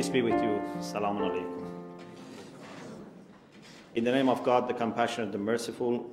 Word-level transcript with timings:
Peace 0.00 0.08
be 0.08 0.22
with 0.22 0.42
you. 0.42 0.62
Salaam 0.80 1.18
alaikum. 1.18 1.66
In 3.94 4.02
the 4.02 4.10
name 4.10 4.30
of 4.30 4.42
God, 4.42 4.66
the 4.66 4.72
compassionate, 4.72 5.30
the 5.30 5.36
merciful, 5.36 6.08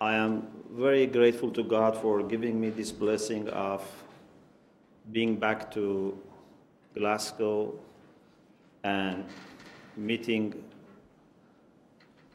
I 0.00 0.14
am 0.14 0.46
very 0.70 1.06
grateful 1.06 1.50
to 1.50 1.64
God 1.64 1.96
for 1.96 2.22
giving 2.22 2.60
me 2.60 2.70
this 2.70 2.92
blessing 2.92 3.48
of 3.48 3.82
being 5.10 5.34
back 5.34 5.68
to 5.72 6.16
Glasgow 6.94 7.74
and 8.84 9.24
meeting 9.96 10.62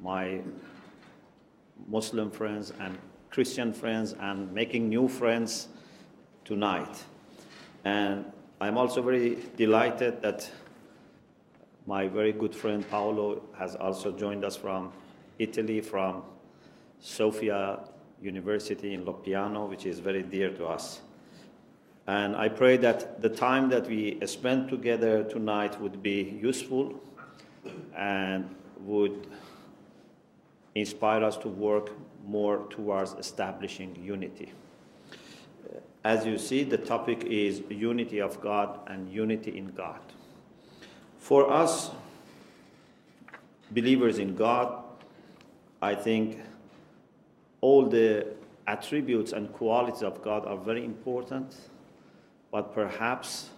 my 0.01 0.41
Muslim 1.87 2.29
friends 2.29 2.73
and 2.77 2.97
Christian 3.29 3.71
friends 3.71 4.15
and 4.19 4.51
making 4.51 4.89
new 4.89 5.07
friends 5.07 5.69
tonight. 6.43 7.05
And 7.85 8.25
I'm 8.63 8.77
also 8.77 9.01
very 9.01 9.37
delighted 9.57 10.21
that 10.21 10.49
my 11.85 12.07
very 12.07 12.31
good 12.31 12.55
friend 12.55 12.89
Paolo 12.89 13.41
has 13.57 13.75
also 13.75 14.09
joined 14.13 14.45
us 14.45 14.55
from 14.55 14.93
Italy, 15.37 15.81
from 15.81 16.23
Sophia 17.01 17.79
University 18.21 18.93
in 18.93 19.03
Loppiano, 19.03 19.67
which 19.67 19.85
is 19.85 19.99
very 19.99 20.23
dear 20.23 20.49
to 20.51 20.65
us. 20.65 21.01
And 22.07 22.37
I 22.37 22.47
pray 22.47 22.77
that 22.77 23.21
the 23.21 23.27
time 23.27 23.67
that 23.67 23.85
we 23.87 24.17
spend 24.25 24.69
together 24.69 25.25
tonight 25.25 25.81
would 25.81 26.01
be 26.01 26.39
useful 26.41 27.01
and 27.97 28.55
would 28.79 29.27
inspire 30.73 31.21
us 31.21 31.35
to 31.39 31.49
work 31.49 31.91
more 32.25 32.65
towards 32.69 33.11
establishing 33.15 33.93
unity. 34.01 34.53
As 36.03 36.25
you 36.25 36.37
see, 36.37 36.63
the 36.63 36.77
topic 36.77 37.23
is 37.23 37.61
unity 37.69 38.19
of 38.19 38.41
God 38.41 38.79
and 38.87 39.11
unity 39.11 39.57
in 39.57 39.67
God. 39.67 39.99
For 41.17 41.49
us, 41.49 41.91
believers 43.71 44.19
in 44.19 44.35
God, 44.35 44.83
I 45.81 45.95
think 45.95 46.39
all 47.61 47.85
the 47.85 48.27
attributes 48.67 49.31
and 49.31 49.51
qualities 49.53 50.03
of 50.03 50.21
God 50.21 50.45
are 50.45 50.57
very 50.57 50.83
important, 50.83 51.55
but 52.51 52.73
perhaps 52.73 53.49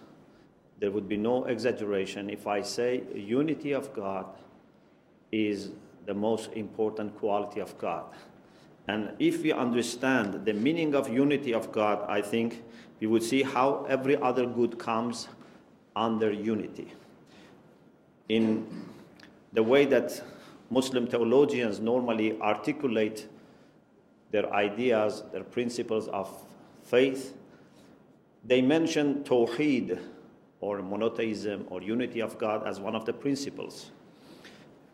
there 0.78 0.90
would 0.92 1.08
be 1.08 1.16
no 1.16 1.44
exaggeration 1.46 2.30
if 2.30 2.46
I 2.46 2.62
say 2.62 3.02
unity 3.14 3.72
of 3.72 3.92
God 3.92 4.26
is 5.32 5.70
the 6.06 6.14
most 6.14 6.52
important 6.52 7.16
quality 7.18 7.60
of 7.60 7.76
God. 7.78 8.04
And 8.88 9.12
if 9.18 9.42
we 9.42 9.52
understand 9.52 10.44
the 10.44 10.52
meaning 10.52 10.94
of 10.94 11.08
unity 11.08 11.52
of 11.52 11.72
God, 11.72 12.04
I 12.08 12.22
think 12.22 12.62
we 13.00 13.06
would 13.06 13.22
see 13.22 13.42
how 13.42 13.84
every 13.88 14.16
other 14.16 14.46
good 14.46 14.78
comes 14.78 15.28
under 15.94 16.32
unity. 16.32 16.92
In 18.28 18.66
the 19.52 19.62
way 19.62 19.86
that 19.86 20.22
Muslim 20.70 21.06
theologians 21.06 21.80
normally 21.80 22.40
articulate 22.40 23.28
their 24.30 24.52
ideas, 24.52 25.22
their 25.32 25.44
principles 25.44 26.08
of 26.08 26.28
faith, 26.82 27.36
they 28.44 28.62
mention 28.62 29.24
Tawheed 29.24 30.00
or 30.60 30.82
monotheism 30.82 31.66
or 31.70 31.82
unity 31.82 32.20
of 32.20 32.38
God 32.38 32.66
as 32.66 32.80
one 32.80 32.94
of 32.94 33.04
the 33.04 33.12
principles. 33.12 33.90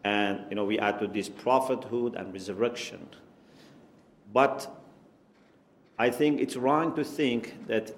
And 0.05 0.45
you 0.49 0.57
know, 0.57 0.65
we 0.65 0.79
add 0.79 0.99
to 1.01 1.07
this 1.07 1.29
prophethood 1.29 2.15
and 2.15 2.33
resurrection. 2.33 3.07
But 4.33 4.71
I 5.99 6.11
think 6.11 6.41
it's 6.41 6.57
wrong 6.57 6.95
to 6.97 7.05
think 7.05 7.67
that 7.67 7.93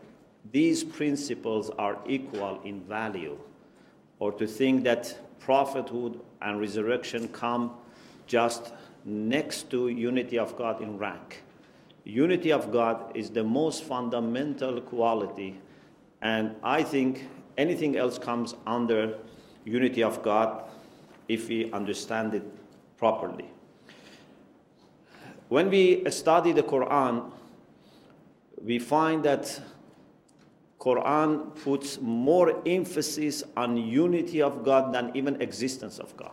these 0.52 0.84
principles 0.84 1.70
are 1.70 1.98
equal 2.06 2.60
in 2.64 2.80
value, 2.82 3.38
or 4.18 4.32
to 4.32 4.46
think 4.46 4.84
that 4.84 5.16
prophethood 5.40 6.20
and 6.42 6.60
resurrection 6.60 7.28
come 7.28 7.72
just 8.26 8.72
next 9.04 9.70
to 9.70 9.88
unity 9.88 10.38
of 10.38 10.56
God 10.56 10.82
in 10.82 10.98
rank. 10.98 11.42
Unity 12.04 12.52
of 12.52 12.70
God 12.70 13.16
is 13.16 13.30
the 13.30 13.44
most 13.44 13.84
fundamental 13.84 14.80
quality, 14.80 15.58
and 16.20 16.54
I 16.62 16.82
think 16.82 17.26
anything 17.56 17.96
else 17.96 18.18
comes 18.18 18.54
under 18.66 19.18
unity 19.64 20.02
of 20.02 20.22
God 20.22 20.64
if 21.28 21.48
we 21.48 21.72
understand 21.72 22.34
it 22.34 22.44
properly. 22.98 23.53
When 25.48 25.70
we 25.70 26.08
study 26.10 26.52
the 26.52 26.62
Quran, 26.62 27.30
we 28.62 28.78
find 28.78 29.24
that 29.24 29.60
Quran 30.78 31.54
puts 31.62 32.00
more 32.00 32.62
emphasis 32.66 33.42
on 33.56 33.76
unity 33.76 34.42
of 34.42 34.64
God 34.64 34.92
than 34.92 35.10
even 35.14 35.40
existence 35.40 35.98
of 35.98 36.16
God. 36.16 36.32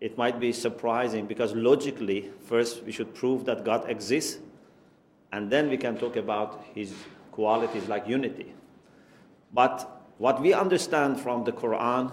It 0.00 0.18
might 0.18 0.38
be 0.38 0.52
surprising 0.52 1.26
because 1.26 1.54
logically, 1.54 2.30
first 2.44 2.82
we 2.84 2.92
should 2.92 3.14
prove 3.14 3.44
that 3.46 3.64
God 3.64 3.88
exists, 3.88 4.40
and 5.32 5.50
then 5.50 5.68
we 5.70 5.76
can 5.76 5.96
talk 5.96 6.16
about 6.16 6.62
his 6.74 6.92
qualities 7.32 7.88
like 7.88 8.06
unity. 8.06 8.52
But 9.52 10.02
what 10.18 10.40
we 10.40 10.52
understand 10.52 11.20
from 11.20 11.44
the 11.44 11.52
Quran 11.52 12.12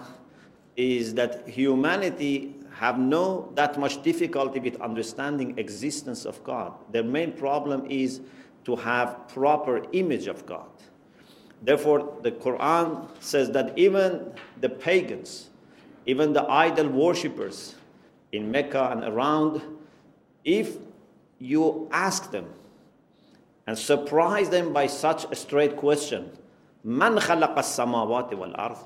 is 0.76 1.14
that 1.14 1.46
humanity 1.48 2.54
have 2.74 2.98
no 2.98 3.52
that 3.54 3.78
much 3.78 4.02
difficulty 4.02 4.60
with 4.60 4.80
understanding 4.80 5.58
existence 5.58 6.24
of 6.24 6.42
God. 6.44 6.72
Their 6.90 7.04
main 7.04 7.32
problem 7.32 7.86
is 7.88 8.20
to 8.64 8.76
have 8.76 9.28
proper 9.28 9.82
image 9.92 10.26
of 10.26 10.44
God. 10.46 10.66
Therefore, 11.62 12.18
the 12.22 12.32
Quran 12.32 13.08
says 13.20 13.50
that 13.52 13.78
even 13.78 14.32
the 14.60 14.68
pagans, 14.68 15.50
even 16.06 16.32
the 16.32 16.44
idol 16.50 16.88
worshippers 16.88 17.76
in 18.32 18.50
Mecca 18.50 18.90
and 18.90 19.04
around, 19.04 19.62
if 20.44 20.76
you 21.38 21.88
ask 21.92 22.30
them 22.30 22.46
and 23.66 23.78
surprise 23.78 24.50
them 24.50 24.72
by 24.72 24.86
such 24.86 25.24
a 25.30 25.34
straight 25.34 25.76
question, 25.76 26.30
Man 26.82 27.16
khalaqa 27.16 27.58
samawati 27.58 28.34
wal 28.34 28.52
ard? 28.56 28.76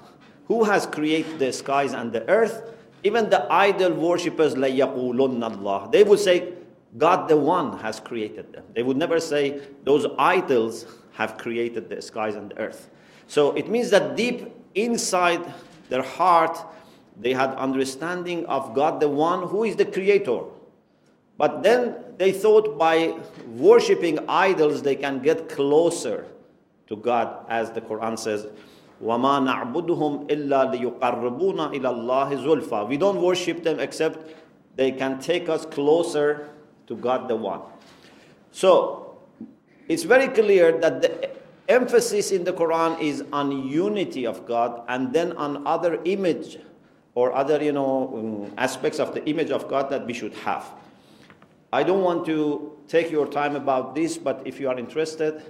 Who 0.47 0.65
has 0.65 0.87
created 0.87 1.41
the 1.41 1.53
skies 1.53 1.93
and 1.93 2.13
the 2.13 2.27
earth? 2.29 2.75
Even 3.05 3.31
the 3.31 3.51
idol 3.53 3.93
worshippers, 3.93 4.55
Allah, 4.55 5.89
they 5.93 6.03
would 6.03 6.19
say, 6.19 6.55
God 6.97 7.29
the 7.29 7.37
one 7.37 7.79
has 7.79 8.01
created 8.01 8.53
them. 8.53 8.65
They 8.75 8.83
would 8.83 8.97
never 8.97 9.21
say, 9.21 9.61
those 9.85 10.07
idols 10.19 10.87
have 11.13 11.37
created 11.39 11.89
the 11.89 12.01
skies 12.03 12.35
and 12.35 12.51
the 12.51 12.59
earth. 12.59 12.91
So 13.27 13.53
it 13.53 13.69
means 13.69 13.91
that 13.91 14.17
deep 14.17 14.53
inside 14.75 15.53
their 15.89 16.03
heart, 16.03 16.59
they 17.21 17.35
had 17.35 17.51
understanding 17.55 18.47
of 18.47 18.75
God 18.75 19.01
the 19.01 19.09
one 19.09 19.49
who 19.49 19.65
is 19.65 19.77
the 19.77 19.85
creator. 19.85 20.41
But 21.37 21.63
then 21.63 21.97
they 22.17 22.33
thought 22.33 22.79
by 22.79 23.17
worshipping 23.47 24.19
idols, 24.29 24.83
they 24.83 24.97
can 24.97 25.21
get 25.21 25.49
closer 25.49 26.27
to 26.89 26.97
God, 26.97 27.45
as 27.49 27.71
the 27.71 27.81
Quran 27.81 28.19
says, 28.19 28.47
وَمَا 29.04 29.44
نَعْبُدُهُمْ 29.44 30.30
إِلَّا 30.30 30.72
لِيُقَرِّبُونَ 30.72 31.76
إِلَى 31.76 31.90
اللَّهِ 31.90 32.30
زُلْفَى 32.46 32.88
We 32.88 32.98
don't 32.98 33.22
worship 33.22 33.64
them 33.64 33.80
except 33.80 34.36
they 34.76 34.92
can 34.92 35.20
take 35.20 35.50
us 35.50 35.66
closer 35.66 36.50
to 36.88 36.96
God 36.96 37.28
the 37.28 37.36
One. 37.36 37.62
So, 38.52 39.18
it's 39.90 40.04
very 40.04 40.28
clear 40.30 40.80
that 40.80 41.02
the 41.02 41.30
emphasis 41.68 42.32
in 42.32 42.44
the 42.44 42.54
Quran 42.54 43.00
is 43.02 43.24
on 43.34 43.68
unity 43.68 44.26
of 44.26 44.46
God 44.46 44.84
and 44.88 45.12
then 45.14 45.34
on 45.34 45.66
other 45.68 46.00
image 46.06 46.60
or 47.16 47.34
other, 47.34 47.62
you 47.62 47.72
know, 47.72 48.48
um, 48.48 48.54
aspects 48.58 49.00
of 49.00 49.14
the 49.14 49.24
image 49.26 49.52
of 49.52 49.68
God 49.68 49.90
that 49.90 50.06
we 50.06 50.14
should 50.14 50.34
have. 50.46 50.66
I 51.72 51.84
don't 51.84 52.02
want 52.02 52.26
to 52.28 52.78
take 52.88 53.12
your 53.12 53.28
time 53.28 53.56
about 53.56 53.96
this, 53.96 54.18
but 54.18 54.42
if 54.46 54.60
you 54.60 54.70
are 54.70 54.78
interested, 54.78 55.42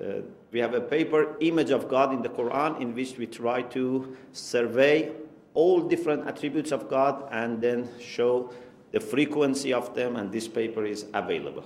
uh, 0.00 0.22
we 0.55 0.61
have 0.61 0.73
a 0.73 0.79
paper, 0.79 1.35
Image 1.41 1.69
of 1.69 1.89
God 1.89 2.13
in 2.13 2.21
the 2.21 2.29
Quran, 2.29 2.79
in 2.79 2.95
which 2.95 3.17
we 3.17 3.27
try 3.27 3.61
to 3.75 4.15
survey 4.31 5.11
all 5.53 5.81
different 5.81 6.25
attributes 6.29 6.71
of 6.71 6.87
God 6.87 7.27
and 7.29 7.59
then 7.59 7.89
show 7.99 8.53
the 8.93 9.01
frequency 9.01 9.73
of 9.73 9.93
them, 9.93 10.15
and 10.15 10.31
this 10.31 10.47
paper 10.47 10.85
is 10.85 11.07
available. 11.13 11.65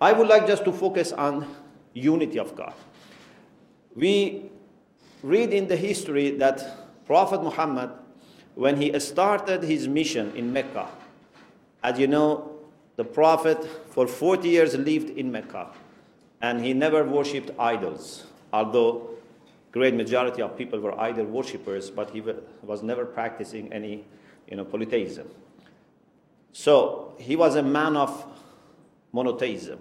I 0.00 0.14
would 0.14 0.28
like 0.28 0.46
just 0.46 0.64
to 0.64 0.72
focus 0.72 1.12
on 1.12 1.46
unity 1.92 2.38
of 2.38 2.56
God. 2.56 2.72
We 3.94 4.50
read 5.22 5.52
in 5.52 5.68
the 5.68 5.76
history 5.76 6.30
that 6.38 7.04
Prophet 7.04 7.42
Muhammad, 7.42 7.90
when 8.54 8.80
he 8.80 8.98
started 8.98 9.62
his 9.62 9.86
mission 9.88 10.34
in 10.34 10.50
Mecca, 10.50 10.88
as 11.84 11.98
you 11.98 12.06
know, 12.06 12.50
the 12.96 13.04
Prophet 13.04 13.62
for 13.90 14.06
40 14.06 14.48
years 14.48 14.74
lived 14.74 15.10
in 15.10 15.30
Mecca 15.30 15.68
and 16.42 16.62
he 16.62 16.74
never 16.74 17.04
worshipped 17.04 17.52
idols, 17.58 18.24
although 18.52 19.08
great 19.70 19.94
majority 19.94 20.42
of 20.42 20.58
people 20.58 20.80
were 20.80 21.00
idol 21.00 21.24
worshippers, 21.24 21.88
but 21.88 22.10
he 22.10 22.20
was 22.62 22.82
never 22.82 23.06
practicing 23.06 23.72
any 23.72 24.04
you 24.48 24.56
know, 24.56 24.64
polytheism. 24.64 25.28
So 26.52 27.14
he 27.18 27.36
was 27.36 27.54
a 27.54 27.62
man 27.62 27.96
of 27.96 28.26
monotheism. 29.12 29.78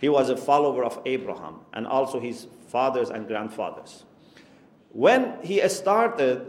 He 0.00 0.08
was 0.08 0.30
a 0.30 0.36
follower 0.36 0.84
of 0.84 1.02
Abraham 1.04 1.56
and 1.72 1.86
also 1.86 2.20
his 2.20 2.46
fathers 2.68 3.10
and 3.10 3.26
grandfathers. 3.26 4.04
When 4.90 5.34
he 5.42 5.66
started 5.68 6.46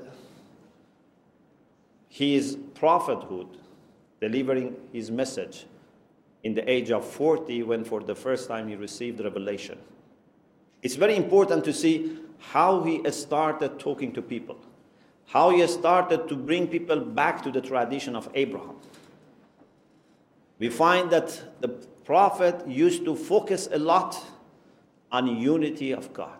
his 2.07 2.57
prophethood, 2.75 3.47
delivering 4.21 4.75
his 4.93 5.09
message 5.09 5.65
in 6.42 6.54
the 6.54 6.70
age 6.70 6.90
of 6.90 7.04
40, 7.04 7.62
when 7.62 7.84
for 7.84 8.00
the 8.00 8.14
first 8.14 8.48
time 8.48 8.68
he 8.68 8.76
received 8.76 9.20
revelation, 9.20 9.78
it's 10.82 10.96
very 10.96 11.16
important 11.16 11.64
to 11.64 11.72
see 11.72 12.18
how 12.38 12.82
he 12.82 13.10
started 13.10 13.78
talking 13.78 14.12
to 14.12 14.20
people, 14.20 14.58
how 15.26 15.50
he 15.50 15.66
started 15.66 16.28
to 16.28 16.36
bring 16.36 16.68
people 16.68 17.00
back 17.00 17.42
to 17.42 17.50
the 17.50 17.60
tradition 17.60 18.14
of 18.14 18.28
Abraham. 18.34 18.76
We 20.58 20.68
find 20.68 21.10
that 21.10 21.60
the 21.60 21.68
prophet 22.04 22.66
used 22.68 23.04
to 23.06 23.16
focus 23.16 23.68
a 23.72 23.78
lot 23.78 24.22
on 25.10 25.26
unity 25.26 25.92
of 25.92 26.12
God. 26.12 26.38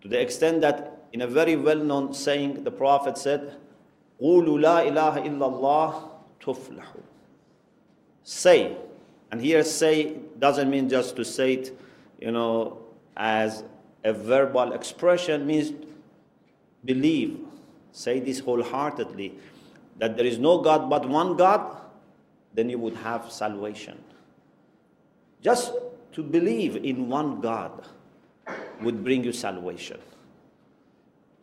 To 0.00 0.08
the 0.08 0.20
extent 0.20 0.62
that 0.62 1.06
in 1.12 1.20
a 1.20 1.26
very 1.26 1.56
well-known 1.56 2.14
saying, 2.14 2.64
the 2.64 2.70
prophet 2.70 3.18
said, 3.18 3.56
قُولُوا 4.20 4.60
لَا 4.60 4.90
إِلَهَ 4.90 5.26
إِلَّا 5.26 5.38
اللَّهِ 5.38 6.10
تُفْلَحُ 6.40 6.86
Say, 8.27 8.75
and 9.31 9.39
here 9.39 9.63
say 9.63 10.17
doesn't 10.39 10.67
mean 10.67 10.89
just 10.89 11.15
to 11.17 11.23
say 11.23 11.53
it, 11.53 11.79
you 12.19 12.31
know, 12.31 12.79
as 13.15 13.63
a 14.03 14.13
verbal 14.13 14.73
expression 14.73 15.45
means 15.45 15.71
believe. 16.83 17.39
Say 17.91 18.19
this 18.19 18.39
wholeheartedly 18.39 19.35
that 19.99 20.17
there 20.17 20.25
is 20.25 20.39
no 20.39 20.57
God 20.57 20.89
but 20.89 21.07
one 21.07 21.37
God, 21.37 21.77
then 22.55 22.67
you 22.67 22.79
would 22.79 22.95
have 22.95 23.31
salvation. 23.31 24.01
Just 25.41 25.73
to 26.13 26.23
believe 26.23 26.77
in 26.77 27.07
one 27.07 27.41
God 27.41 27.85
would 28.81 29.03
bring 29.03 29.23
you 29.23 29.33
salvation. 29.33 29.99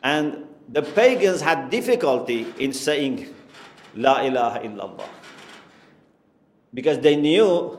And 0.03 0.49
the 0.69 0.83
pagans 0.83 1.41
had 1.41 1.71
difficulty 1.71 2.53
in 2.59 2.73
saying 2.73 3.33
La 3.95 4.23
ilaha 4.23 4.59
illallah 4.61 5.22
because 6.75 6.99
they 6.99 7.17
knew 7.17 7.79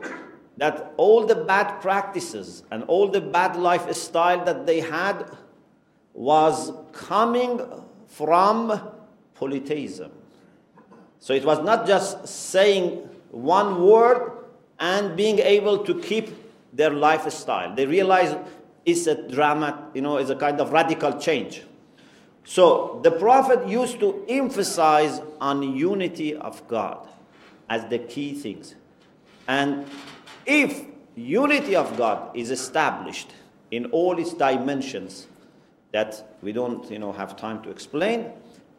that 0.57 0.93
all 0.97 1.25
the 1.25 1.35
bad 1.35 1.81
practices 1.81 2.63
and 2.71 2.83
all 2.83 3.07
the 3.07 3.21
bad 3.21 3.55
lifestyle 3.55 4.43
that 4.45 4.65
they 4.65 4.79
had 4.79 5.25
was 6.13 6.71
coming 6.91 7.59
from 8.07 8.79
polytheism. 9.33 10.11
So 11.19 11.33
it 11.33 11.43
was 11.43 11.59
not 11.59 11.87
just 11.87 12.27
saying 12.27 13.09
one 13.31 13.81
word 13.81 14.31
and 14.79 15.15
being 15.15 15.39
able 15.39 15.79
to 15.85 15.99
keep 15.99 16.29
their 16.71 16.91
lifestyle. 16.91 17.73
They 17.73 17.85
realized 17.85 18.37
it's 18.85 19.07
a 19.07 19.27
drama, 19.27 19.89
you 19.93 20.01
know, 20.01 20.17
it's 20.17 20.29
a 20.29 20.35
kind 20.35 20.59
of 20.59 20.71
radical 20.71 21.19
change. 21.19 21.63
So 22.45 22.99
the 23.03 23.11
prophet 23.11 23.67
used 23.67 23.99
to 24.01 24.25
emphasize 24.27 25.21
on 25.39 25.63
unity 25.75 26.35
of 26.35 26.67
God 26.67 27.07
as 27.69 27.85
the 27.85 27.99
key 27.99 28.33
things. 28.33 28.75
And 29.47 29.85
if 30.45 30.85
unity 31.15 31.75
of 31.75 31.95
God 31.97 32.35
is 32.35 32.51
established 32.51 33.31
in 33.71 33.85
all 33.87 34.17
its 34.19 34.33
dimensions 34.33 35.27
that 35.91 36.37
we 36.41 36.51
don't 36.51 36.89
you 36.89 36.99
know, 36.99 37.11
have 37.11 37.35
time 37.35 37.61
to 37.63 37.69
explain, 37.69 38.31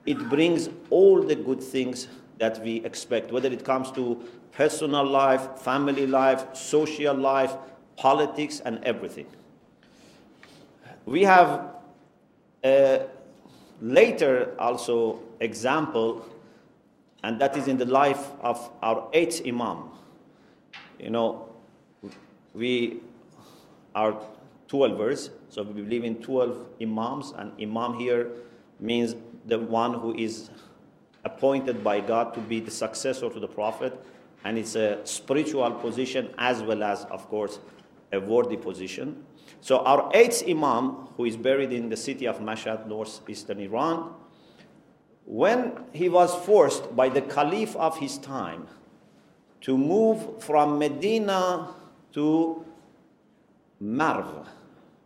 it 0.07 0.19
brings 0.29 0.69
all 0.91 1.23
the 1.23 1.35
good 1.35 1.63
things 1.63 2.09
that 2.39 2.63
we 2.63 2.85
expect, 2.85 3.31
whether 3.33 3.51
it 3.51 3.65
comes 3.65 3.91
to 3.93 4.23
personal 4.53 5.05
life, 5.05 5.59
family 5.59 6.07
life, 6.07 6.55
social 6.55 7.15
life, 7.15 7.55
politics, 7.97 8.61
and 8.65 8.83
everything. 8.85 9.27
We 11.07 11.23
have 11.23 11.69
a 12.65 13.07
later 13.81 14.55
also 14.59 15.21
example, 15.41 16.27
and 17.23 17.41
that 17.41 17.57
is 17.57 17.69
in 17.69 17.77
the 17.79 17.85
life 17.87 18.31
of 18.41 18.71
our 18.83 19.09
eighth 19.13 19.43
Imam. 19.47 19.91
You 21.05 21.11
know, 21.11 21.51
we 22.55 23.03
are 23.95 24.19
12ers, 24.69 25.29
so 25.51 25.63
we 25.63 25.83
believe 25.83 26.03
in 26.03 26.17
12 26.23 26.67
Imams, 26.81 27.35
and 27.37 27.53
Imam 27.61 27.99
here 27.99 28.31
means 28.81 29.15
the 29.45 29.59
one 29.59 29.93
who 29.93 30.15
is 30.15 30.49
appointed 31.27 31.85
by 31.85 32.01
God 32.01 32.33
to 32.33 32.41
be 32.41 32.59
the 32.59 32.71
successor 32.71 33.29
to 33.29 33.39
the 33.39 33.47
Prophet, 33.47 34.03
and 34.45 34.57
it's 34.57 34.77
a 34.77 35.05
spiritual 35.05 35.71
position 35.73 36.31
as 36.39 36.63
well 36.63 36.83
as, 36.83 37.05
of 37.11 37.29
course, 37.29 37.59
a 38.11 38.19
worthy 38.19 38.57
position. 38.57 39.27
So 39.61 39.81
our 39.81 40.11
eighth 40.15 40.43
Imam, 40.49 41.09
who 41.19 41.27
is 41.27 41.37
buried 41.37 41.75
in 41.75 41.91
the 41.91 41.99
city 41.99 42.27
of 42.27 42.41
Mashhad, 42.41 42.89
northeastern 42.89 43.61
Iran, 43.61 44.15
when 45.27 45.85
he 45.93 46.09
was 46.09 46.35
forced 46.47 46.97
by 46.97 47.11
the 47.11 47.21
Caliph 47.21 47.77
of 47.77 47.99
his 47.99 48.17
time 48.17 48.69
to 49.65 49.79
move 49.79 50.43
from 50.43 50.79
Medina 50.79 51.69
to 52.13 52.63
Marv, 53.81 54.47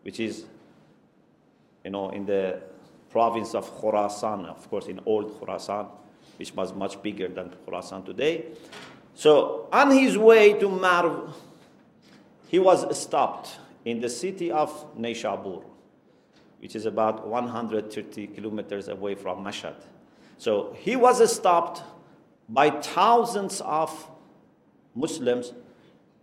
which 0.02 0.19
is, 0.19 0.46
you 1.84 1.93
know, 1.93 2.10
in 2.10 2.26
the 2.26 2.60
province 3.08 3.55
of 3.55 3.70
Khorasan, 3.81 4.46
of 4.46 4.69
course, 4.69 4.87
in 4.87 4.99
old 5.06 5.40
Khorasan, 5.40 5.87
which 6.38 6.52
was 6.55 6.75
much 6.75 7.00
bigger 7.02 7.28
than 7.28 7.55
Khorasan 7.64 8.05
today. 8.05 8.46
So 9.14 9.69
on 9.72 9.93
his 9.93 10.19
way 10.19 10.55
to 10.55 10.69
Marv, 10.69 11.37
he 12.49 12.58
was 12.58 12.99
stopped 12.99 13.60
in 13.84 14.00
the 14.00 14.08
city 14.08 14.50
of 14.50 14.96
Neishabur, 14.99 15.62
which 16.58 16.75
is 16.75 16.84
about 16.84 17.28
130 17.28 18.26
kilometers 18.26 18.88
away 18.88 19.14
from 19.14 19.44
Mashhad. 19.44 19.76
So 20.37 20.76
he 20.81 20.96
was 20.96 21.32
stopped 21.32 21.84
by 22.49 22.70
thousands 22.70 23.60
of 23.60 24.08
Muslims, 24.98 25.52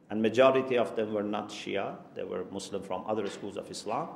and 0.09 0.21
majority 0.21 0.77
of 0.77 0.95
them 0.95 1.13
were 1.13 1.23
not 1.23 1.49
Shia, 1.49 1.95
they 2.13 2.23
were 2.23 2.45
Muslim 2.51 2.81
from 2.83 3.03
other 3.07 3.27
schools 3.29 3.57
of 3.57 3.69
Islam, 3.71 4.09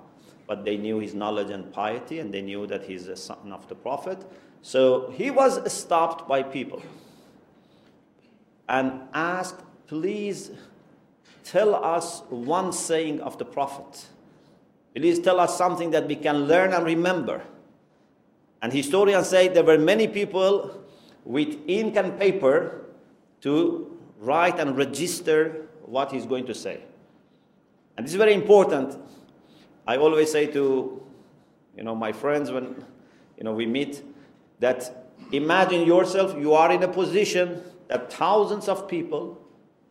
but 0.48 0.66
they 0.66 0.78
knew 0.78 1.00
his 1.00 1.14
knowledge 1.14 1.50
and 1.50 1.72
piety, 1.72 2.20
and 2.20 2.34
they 2.34 2.42
knew 2.42 2.68
that 2.68 2.84
he's 2.84 3.08
a 3.08 3.16
son 3.16 3.52
of 3.52 3.68
the 3.70 3.76
Prophet. 3.76 4.26
So 4.62 5.12
he 5.12 5.32
was 5.32 5.72
stopped 5.72 6.28
by 6.28 6.44
people 6.44 6.82
and 8.68 9.02
asked, 9.14 9.62
please 9.88 10.52
tell 11.44 11.74
us 11.74 12.22
one 12.30 12.72
saying 12.72 13.22
of 13.22 13.38
the 13.38 13.46
Prophet. 13.46 14.06
Please 14.96 15.20
tell 15.20 15.40
us 15.40 15.58
something 15.58 15.92
that 15.92 16.08
we 16.08 16.16
can 16.16 16.46
learn 16.46 16.74
and 16.74 16.86
remember. 16.86 17.42
And 18.62 18.74
historians 18.74 19.28
say 19.28 19.48
there 19.48 19.64
were 19.64 19.78
many 19.78 20.08
people 20.08 20.84
with 21.24 21.58
ink 21.68 21.96
and 21.96 22.20
paper 22.20 22.86
to 23.42 23.99
write 24.20 24.60
and 24.60 24.78
register 24.78 25.68
what 25.86 26.12
he's 26.12 26.26
going 26.26 26.46
to 26.46 26.54
say. 26.54 26.82
And 27.98 28.06
this 28.06 28.14
is 28.14 28.18
very 28.18 28.34
important. 28.34 28.98
I 29.88 29.98
always 29.98 30.32
say 30.32 30.48
to 30.48 31.02
you 31.76 31.84
know, 31.84 31.96
my 31.96 32.12
friends 32.12 32.52
when 32.52 32.84
you 33.38 33.44
know, 33.44 33.54
we 33.54 33.66
meet 33.66 34.04
that 34.60 35.12
imagine 35.32 35.86
yourself, 35.86 36.36
you 36.38 36.54
are 36.54 36.72
in 36.72 36.84
a 36.84 36.88
position 36.88 37.62
that 37.88 38.12
thousands 38.12 38.68
of 38.68 38.88
people 38.88 39.38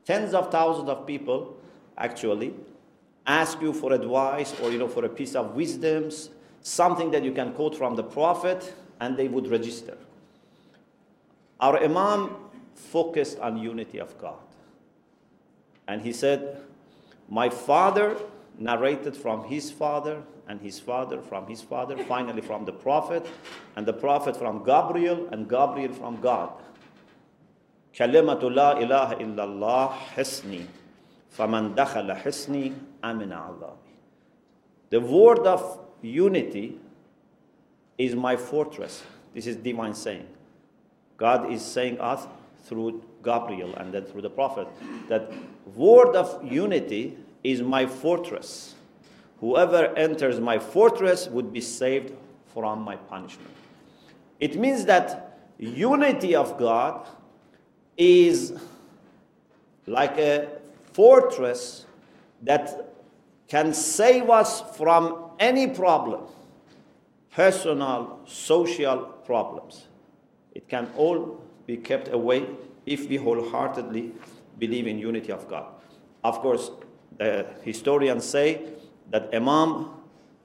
tens 0.08 0.32
of 0.32 0.50
thousands 0.50 0.88
of 0.88 1.06
people 1.06 1.54
actually 1.98 2.54
ask 3.26 3.60
you 3.60 3.74
for 3.74 3.92
advice 3.92 4.58
or 4.62 4.70
you 4.70 4.78
know 4.78 4.88
for 4.88 5.04
a 5.04 5.08
piece 5.08 5.34
of 5.34 5.54
wisdoms 5.54 6.30
something 6.62 7.10
that 7.10 7.22
you 7.22 7.32
can 7.32 7.52
quote 7.52 7.76
from 7.76 7.94
the 7.94 8.02
prophet 8.02 8.74
and 9.00 9.18
they 9.18 9.28
would 9.28 9.46
register 9.48 9.98
our 11.60 11.76
imam 11.84 12.34
focused 12.77 13.39
on 13.39 13.57
unity 13.57 13.99
of 13.99 14.17
god 14.17 14.39
and 15.87 16.01
he 16.01 16.13
said 16.13 16.61
my 17.29 17.49
father 17.49 18.17
narrated 18.57 19.15
from 19.15 19.43
his 19.45 19.71
father 19.71 20.21
and 20.47 20.61
his 20.61 20.79
father 20.79 21.21
from 21.21 21.47
his 21.47 21.61
father 21.61 21.97
finally 22.05 22.41
from 22.41 22.65
the 22.65 22.71
prophet 22.71 23.25
and 23.75 23.85
the 23.85 23.93
prophet 23.93 24.35
from 24.35 24.63
gabriel 24.63 25.27
and 25.31 25.49
gabriel 25.49 25.93
from 25.93 26.19
god 26.21 26.51
كلمة 27.93 28.41
لا 28.49 28.81
إله 28.81 29.21
إلا 29.21 29.43
الله 29.43 29.87
حسني 30.17 30.65
فمن 31.29 31.75
دخل 31.75 32.13
حسني 32.13 32.73
أمن 33.05 33.31
عذابي 33.33 33.93
The 34.89 35.01
word 35.01 35.47
of 35.47 35.79
unity 36.03 36.77
is 37.97 38.15
my 38.15 38.35
fortress. 38.37 39.01
This 39.33 39.47
is 39.47 39.55
divine 39.55 39.95
saying. 39.95 40.27
God 41.17 41.51
is 41.51 41.65
saying 41.65 41.99
us 41.99 42.27
through 42.68 43.02
Gabriel 43.24 43.74
and 43.76 43.92
then 43.92 44.04
through 44.04 44.22
the 44.22 44.30
prophet 44.30 44.68
that 45.08 45.32
word 45.74 46.14
of 46.14 46.44
unity 46.44 47.16
is 47.42 47.62
my 47.62 47.86
fortress. 47.86 48.74
Whoever 49.40 49.86
enters 49.96 50.40
my 50.40 50.58
fortress 50.58 51.28
would 51.28 51.52
be 51.52 51.60
saved 51.60 52.12
from 52.52 52.82
my 52.82 52.96
punishment. 52.96 53.50
It 54.40 54.56
means 54.56 54.84
that 54.86 55.38
unity 55.58 56.34
of 56.34 56.58
God 56.58 57.06
is 57.96 58.52
like 59.86 60.18
a 60.18 60.48
fortress 60.92 61.86
that 62.42 62.94
can 63.48 63.72
save 63.72 64.28
us 64.30 64.62
from 64.76 65.30
any 65.38 65.68
problem. 65.68 66.22
personal, 67.38 68.18
social 68.26 68.98
problems. 69.24 69.86
It 70.54 70.68
can 70.68 70.90
all 70.96 71.40
be 71.68 71.76
kept 71.76 72.08
away 72.08 72.46
if 72.86 73.10
we 73.10 73.16
wholeheartedly 73.16 74.10
believe 74.58 74.86
in 74.86 74.98
unity 74.98 75.30
of 75.30 75.46
God. 75.48 75.66
Of 76.24 76.40
course, 76.40 76.70
the 77.18 77.46
historians 77.62 78.24
say 78.24 78.70
that 79.10 79.28
Imam 79.34 79.90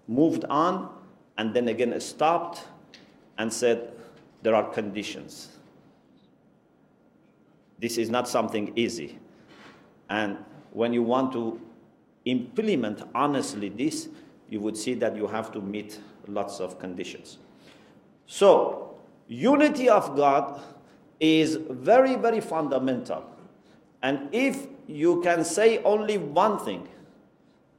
moved 0.05 0.43
on 0.49 0.89
and 1.37 1.53
then 1.53 1.69
again 1.69 1.97
stopped 2.01 2.65
and 3.37 3.51
said 3.51 3.93
there 4.41 4.53
are 4.53 4.69
conditions. 4.69 5.47
This 7.79 7.97
is 7.97 8.09
not 8.09 8.27
something 8.27 8.73
easy. 8.75 9.17
And 10.09 10.37
when 10.71 10.91
you 10.91 11.03
want 11.03 11.31
to 11.33 11.59
implement 12.25 13.01
honestly 13.15 13.69
this, 13.69 14.09
you 14.49 14.59
would 14.59 14.75
see 14.75 14.93
that 14.95 15.15
you 15.15 15.27
have 15.27 15.53
to 15.53 15.61
meet 15.61 16.01
lots 16.27 16.59
of 16.59 16.79
conditions. 16.79 17.37
So, 18.25 18.97
unity 19.29 19.87
of 19.87 20.17
God 20.17 20.61
is 21.19 21.57
very, 21.69 22.15
very 22.15 22.41
fundamental. 22.41 23.23
And 24.01 24.29
if 24.31 24.67
you 24.87 25.21
can 25.21 25.45
say 25.45 25.81
only 25.83 26.17
one 26.17 26.59
thing, 26.59 26.87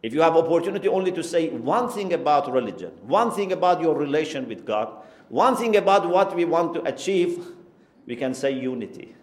if 0.02 0.12
you 0.12 0.20
have 0.20 0.36
opportunity 0.36 0.88
only 0.88 1.12
to 1.12 1.22
say 1.22 1.48
one 1.48 1.88
thing 1.88 2.12
about 2.12 2.50
religion, 2.52 2.92
one 3.02 3.30
thing 3.30 3.52
about 3.52 3.80
your 3.80 3.94
relation 3.94 4.48
with 4.48 4.64
God, 4.66 4.90
one 5.28 5.56
thing 5.56 5.76
about 5.76 6.08
what 6.08 6.34
we 6.36 6.44
want 6.44 6.74
to 6.74 6.82
achieve, 6.82 7.46
we 8.06 8.16
can 8.16 8.34
say 8.34 8.50
unity. 8.50 9.14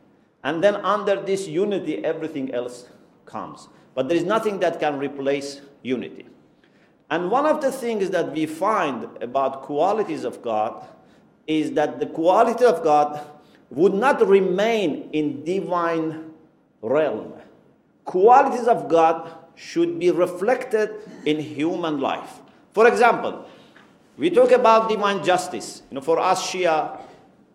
And 0.44 0.64
then 0.64 0.76
under 0.78 1.22
this 1.22 1.48
unity, 1.48 2.04
everything 2.04 2.54
else 2.54 2.88
comes. 3.26 3.68
But 3.94 4.08
there 4.08 4.18
is 4.18 4.24
nothing 4.24 4.60
that 4.60 4.80
can 4.80 4.98
replace 4.98 5.62
unity. 5.84 6.26
And 7.10 7.30
one 7.30 7.46
of 7.46 7.62
the 7.62 7.72
things 7.72 8.10
that 8.12 8.32
we 8.32 8.46
find 8.46 9.08
about 9.22 9.64
qualities 9.64 10.24
of 10.24 10.42
God 10.42 10.88
is 11.46 11.74
that 11.74 12.00
the 12.00 12.06
quality 12.06 12.66
of 12.66 12.84
God 12.84 13.20
would 13.72 13.94
not 13.94 14.26
remain 14.28 15.10
in 15.12 15.44
divine 15.44 16.32
realm. 16.82 17.34
Qualities 18.06 18.68
of 18.68 18.90
God 18.90 19.32
should 19.56 20.00
be 20.00 20.12
reflected 20.12 20.92
in 21.26 21.40
human 21.40 22.00
life. 22.00 22.40
For 22.74 22.88
example, 22.88 23.48
we 24.18 24.30
talk 24.30 24.52
about 24.52 24.90
divine 24.90 25.24
justice. 25.24 25.84
You 25.90 25.96
know, 25.96 26.02
for 26.02 26.20
us 26.20 26.46
Shia, 26.52 27.00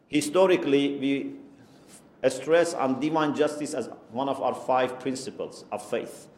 historically, 0.08 0.96
we 0.98 2.30
stress 2.30 2.74
on 2.74 2.98
divine 2.98 3.36
justice 3.36 3.74
as 3.74 3.88
one 4.10 4.28
of 4.28 4.40
our 4.42 4.54
five 4.54 4.98
principles 4.98 5.64
of 5.70 5.84
faith. 5.88 6.28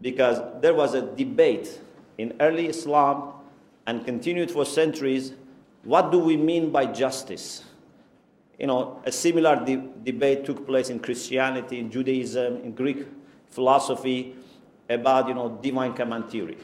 Because 0.00 0.40
there 0.60 0.74
was 0.74 0.94
a 0.94 1.02
debate 1.02 1.80
in 2.18 2.34
early 2.40 2.68
Islam 2.68 3.32
and 3.86 4.04
continued 4.04 4.50
for 4.50 4.64
centuries 4.64 5.32
what 5.84 6.10
do 6.10 6.18
we 6.18 6.36
mean 6.36 6.70
by 6.70 6.86
justice? 6.86 7.62
You 8.58 8.66
know, 8.66 9.02
a 9.04 9.12
similar 9.12 9.56
de- 9.64 9.88
debate 10.04 10.44
took 10.44 10.66
place 10.66 10.90
in 10.90 11.00
Christianity, 11.00 11.78
in 11.78 11.90
Judaism, 11.90 12.56
in 12.58 12.72
Greek 12.72 13.06
philosophy 13.50 14.36
about, 14.88 15.28
you 15.28 15.34
know, 15.34 15.58
divine 15.62 15.94
command 15.94 16.30
theory. 16.30 16.58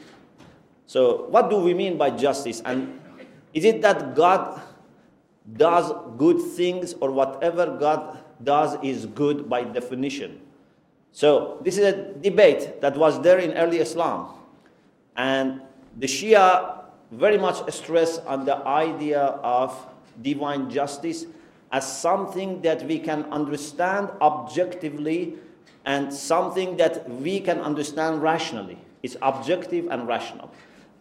So, 0.85 1.27
what 1.29 1.49
do 1.49 1.57
we 1.57 1.73
mean 1.73 1.97
by 1.97 2.11
justice? 2.11 2.61
And 2.65 2.99
is 3.53 3.65
it 3.65 3.81
that 3.81 4.15
God 4.15 4.61
does 5.53 5.91
good 6.17 6.39
things 6.41 6.93
or 6.99 7.11
whatever 7.11 7.77
God 7.77 8.19
does 8.43 8.77
is 8.83 9.05
good 9.05 9.49
by 9.49 9.63
definition. 9.63 10.41
So 11.11 11.59
this 11.63 11.77
is 11.77 11.85
a 11.85 12.13
debate 12.13 12.81
that 12.81 12.95
was 12.95 13.21
there 13.21 13.39
in 13.39 13.53
early 13.53 13.79
Islam. 13.79 14.29
And 15.15 15.61
the 15.97 16.07
Shia 16.07 16.83
very 17.11 17.37
much 17.37 17.69
stress 17.73 18.17
on 18.19 18.45
the 18.45 18.55
idea 18.65 19.19
of 19.43 19.75
divine 20.21 20.69
justice 20.69 21.25
as 21.71 21.99
something 22.01 22.61
that 22.61 22.85
we 22.85 22.99
can 22.99 23.23
understand 23.31 24.09
objectively 24.21 25.35
and 25.85 26.13
something 26.13 26.77
that 26.77 27.09
we 27.09 27.39
can 27.39 27.59
understand 27.59 28.21
rationally. 28.21 28.77
It's 29.03 29.17
objective 29.21 29.87
and 29.89 30.07
rational. 30.07 30.51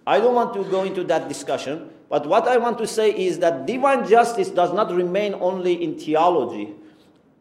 I 0.07 0.19
don't 0.19 0.35
want 0.35 0.55
to 0.55 0.65
go 0.65 0.85
into 0.85 1.05
that 1.05 1.29
discussion, 1.29 1.91
but 2.09 2.27
what 2.27 2.49
I 2.49 2.57
want 2.57 2.79
to 2.79 2.87
say 2.87 3.11
is 3.11 3.39
that 3.41 3.67
divine 3.67 4.09
justice 4.09 4.49
does 4.49 4.73
not 4.73 4.93
remain 4.93 5.35
only 5.35 5.83
in 5.83 5.99
theology, 5.99 6.75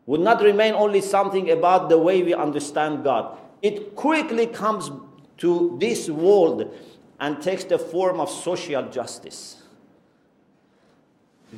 would 0.06 0.22
not 0.22 0.42
remain 0.42 0.74
only 0.74 1.02
something 1.02 1.50
about 1.52 1.90
the 1.90 1.98
way 1.98 2.22
we 2.24 2.34
understand 2.34 3.04
God. 3.04 3.38
It 3.62 3.96
quickly 3.96 4.48
comes 4.48 4.92
to 5.38 5.78
this 5.80 6.10
world 6.10 6.74
and 7.20 7.42
takes 7.42 7.64
the 7.64 7.80
form 7.80 8.20
of 8.20 8.30
social 8.30 8.84
justice. 8.90 9.62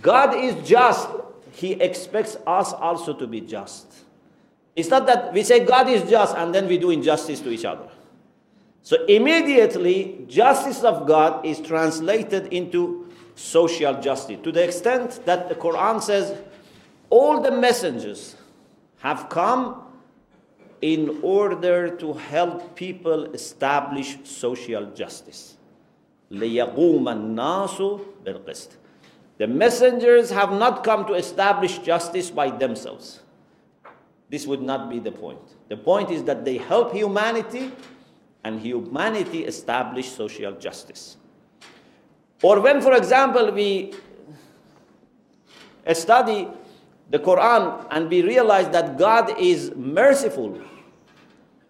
God 0.01 0.35
is 0.35 0.67
just, 0.67 1.09
He 1.51 1.73
expects 1.73 2.37
us 2.47 2.73
also 2.73 3.13
to 3.13 3.27
be 3.27 3.41
just. 3.41 3.87
It's 4.75 4.89
not 4.89 5.05
that 5.07 5.33
we 5.33 5.43
say 5.43 5.65
God 5.65 5.89
is 5.89 6.09
just 6.09 6.35
and 6.35 6.55
then 6.55 6.67
we 6.67 6.77
do 6.77 6.91
injustice 6.91 7.41
to 7.41 7.49
each 7.49 7.65
other. 7.65 7.89
So 8.83 9.05
immediately, 9.05 10.25
justice 10.27 10.83
of 10.83 11.05
God 11.05 11.45
is 11.45 11.59
translated 11.59 12.51
into 12.53 13.09
social 13.35 14.01
justice 14.01 14.39
to 14.43 14.51
the 14.51 14.63
extent 14.63 15.25
that 15.25 15.49
the 15.49 15.55
Quran 15.55 16.01
says 16.01 16.37
all 17.09 17.41
the 17.41 17.51
messengers 17.51 18.35
have 18.99 19.29
come 19.29 19.83
in 20.81 21.19
order 21.21 21.95
to 21.97 22.13
help 22.13 22.75
people 22.75 23.25
establish 23.33 24.17
social 24.23 24.85
justice. 24.91 25.57
The 29.41 29.47
messengers 29.47 30.29
have 30.29 30.51
not 30.51 30.83
come 30.83 31.07
to 31.07 31.13
establish 31.13 31.79
justice 31.79 32.29
by 32.29 32.51
themselves. 32.51 33.23
This 34.29 34.45
would 34.45 34.61
not 34.61 34.87
be 34.87 34.99
the 34.99 35.11
point. 35.11 35.41
The 35.67 35.77
point 35.77 36.11
is 36.11 36.25
that 36.25 36.45
they 36.45 36.57
help 36.57 36.93
humanity 36.93 37.71
and 38.43 38.61
humanity 38.61 39.45
establish 39.45 40.11
social 40.11 40.51
justice. 40.51 41.17
Or 42.43 42.61
when, 42.61 42.81
for 42.81 42.93
example, 42.93 43.51
we 43.51 43.95
study 45.91 46.47
the 47.09 47.17
Quran 47.17 47.87
and 47.89 48.11
we 48.11 48.21
realize 48.21 48.69
that 48.69 48.99
God 48.99 49.39
is 49.39 49.73
merciful. 49.75 50.61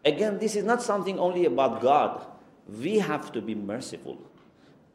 Again, 0.03 0.39
this 0.39 0.57
is 0.57 0.65
not 0.65 0.81
something 0.81 1.17
only 1.17 1.45
about 1.45 1.79
God. 1.79 2.25
We 2.67 2.99
have 2.99 3.31
to 3.31 3.41
be 3.41 3.55
merciful. 3.55 4.17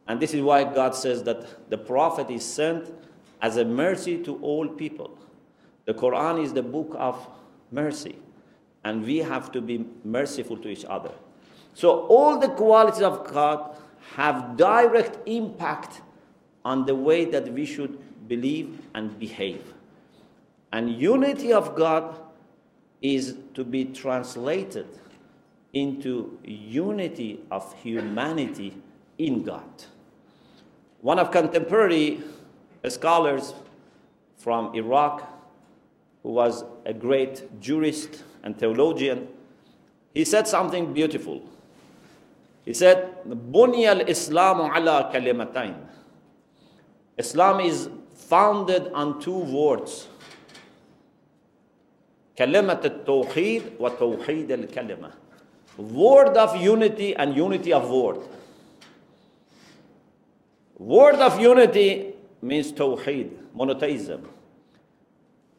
And 0.07 0.19
this 0.19 0.33
is 0.33 0.41
why 0.41 0.63
God 0.63 0.95
says 0.95 1.23
that 1.23 1.69
the 1.69 1.77
Prophet 1.77 2.29
is 2.29 2.45
sent 2.45 2.93
as 3.41 3.57
a 3.57 3.65
mercy 3.65 4.17
to 4.23 4.37
all 4.37 4.67
people. 4.67 5.17
The 5.85 5.93
Quran 5.93 6.43
is 6.43 6.53
the 6.53 6.63
book 6.63 6.95
of 6.97 7.27
mercy, 7.71 8.17
and 8.83 9.03
we 9.03 9.17
have 9.17 9.51
to 9.51 9.61
be 9.61 9.85
merciful 10.03 10.57
to 10.57 10.69
each 10.69 10.85
other. 10.85 11.11
So, 11.73 12.07
all 12.07 12.39
the 12.39 12.49
qualities 12.49 13.01
of 13.01 13.31
God 13.31 13.75
have 14.15 14.57
direct 14.57 15.19
impact 15.27 16.01
on 16.65 16.85
the 16.85 16.95
way 16.95 17.25
that 17.25 17.53
we 17.53 17.65
should 17.65 18.27
believe 18.27 18.79
and 18.93 19.17
behave. 19.19 19.73
And 20.71 20.89
unity 20.89 21.53
of 21.53 21.75
God 21.75 22.19
is 23.01 23.35
to 23.53 23.63
be 23.63 23.85
translated 23.85 24.87
into 25.73 26.39
unity 26.43 27.41
of 27.51 27.73
humanity 27.81 28.75
in 29.17 29.43
God. 29.43 29.69
One 31.06 31.18
of 31.18 31.30
contemporary 31.30 32.20
scholars 32.88 33.54
from 34.36 34.74
Iraq, 34.74 35.28
who 36.22 36.30
was 36.30 36.64
a 36.84 36.92
great 36.92 37.60
jurist 37.60 38.22
and 38.42 38.58
theologian, 38.58 39.28
he 40.14 40.24
said 40.24 40.46
something 40.46 40.92
beautiful. 40.92 41.42
He 42.64 42.74
said, 42.74 43.24
"Bunya 43.26 44.00
al-Islam 44.00 44.60
ala 44.60 45.10
kalimatain." 45.12 45.74
Islam 47.18 47.60
is 47.60 47.88
founded 48.14 48.88
on 48.92 49.20
two 49.20 49.36
words 49.36 50.08
كلمة 52.38 52.80
التوحيد 52.84 53.62
وتوحيد 53.78 54.48
الكلمة 54.50 55.10
word 55.78 56.36
of 56.36 56.56
unity 56.56 57.14
and 57.16 57.36
unity 57.36 57.72
of 57.72 57.90
word 57.90 58.18
word 60.77 61.15
of 61.15 61.39
unity 61.39 62.13
means 62.41 62.71
tawheed 62.71 63.31
monotheism 63.53 64.29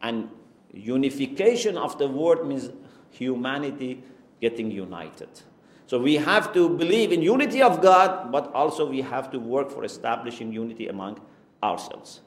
and 0.03 0.29
unification 0.73 1.77
of 1.77 1.99
the 1.99 2.07
word 2.07 2.47
means 2.47 2.71
humanity 3.11 4.03
getting 4.41 4.71
united 4.71 5.29
so 5.87 5.99
we 5.99 6.15
have 6.15 6.53
to 6.53 6.69
believe 6.69 7.11
in 7.11 7.23
unity 7.23 7.63
of 7.63 7.83
god 7.83 8.31
but 8.31 8.53
also 8.53 8.89
we 8.89 9.01
have 9.01 9.31
to 9.31 9.39
work 9.41 9.71
for 9.71 9.85
establishing 9.85 10.53
unity 10.53 10.87
among 10.89 11.21
ourselves 11.63 12.21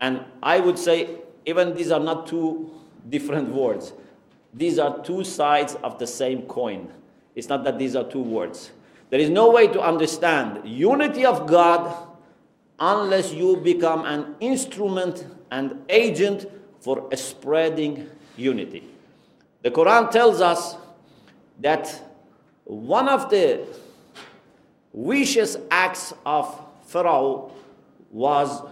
and 0.00 0.24
i 0.42 0.58
would 0.58 0.78
say 0.78 1.08
even 1.46 1.74
these 1.74 1.92
are 1.92 2.00
not 2.00 2.26
two 2.26 2.70
different 3.08 3.48
words. 3.50 3.92
These 4.52 4.78
are 4.78 5.02
two 5.02 5.24
sides 5.24 5.76
of 5.82 5.98
the 5.98 6.06
same 6.06 6.42
coin. 6.42 6.92
It's 7.34 7.48
not 7.48 7.64
that 7.64 7.78
these 7.78 7.94
are 7.94 8.04
two 8.04 8.22
words. 8.22 8.72
There 9.10 9.20
is 9.20 9.30
no 9.30 9.50
way 9.50 9.68
to 9.68 9.80
understand 9.80 10.66
unity 10.68 11.24
of 11.24 11.46
God 11.46 12.05
unless 12.78 13.32
you 13.32 13.56
become 13.56 14.04
an 14.04 14.34
instrument 14.40 15.26
and 15.50 15.82
agent 15.88 16.46
for 16.80 17.08
spreading 17.14 18.08
unity. 18.36 18.84
The 19.62 19.70
Quran 19.70 20.10
tells 20.10 20.40
us 20.40 20.76
that 21.60 22.02
one 22.64 23.08
of 23.08 23.30
the 23.30 23.66
vicious 24.94 25.56
acts 25.70 26.12
of 26.24 26.60
Pharaoh 26.86 27.52
was 28.10 28.62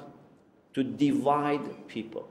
to 0.75 0.83
divide 0.83 1.89
people. 1.89 2.29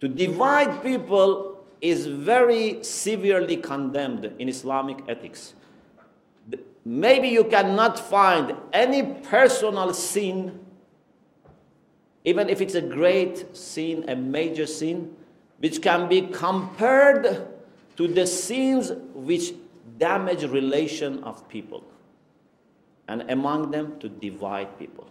To 0.00 0.08
divide 0.08 0.82
people 0.82 1.64
is 1.80 2.06
very 2.06 2.82
severely 2.82 3.56
condemned 3.56 4.24
in 4.38 4.48
Islamic 4.48 4.98
ethics. 5.08 5.54
Maybe 6.86 7.26
you 7.26 7.42
cannot 7.42 7.98
find 7.98 8.54
any 8.72 9.02
personal 9.02 9.92
sin, 9.92 10.60
even 12.24 12.48
if 12.48 12.60
it's 12.60 12.76
a 12.76 12.80
great 12.80 13.56
sin, 13.56 14.04
a 14.06 14.14
major 14.14 14.66
sin, 14.66 15.16
which 15.58 15.82
can 15.82 16.08
be 16.08 16.22
compared 16.22 17.48
to 17.96 18.06
the 18.06 18.24
sins 18.24 18.92
which 19.14 19.52
damage 19.98 20.44
relation 20.44 21.24
of 21.24 21.48
people 21.48 21.82
and 23.08 23.28
among 23.32 23.72
them 23.72 23.98
to 23.98 24.08
divide 24.08 24.78
people. 24.78 25.08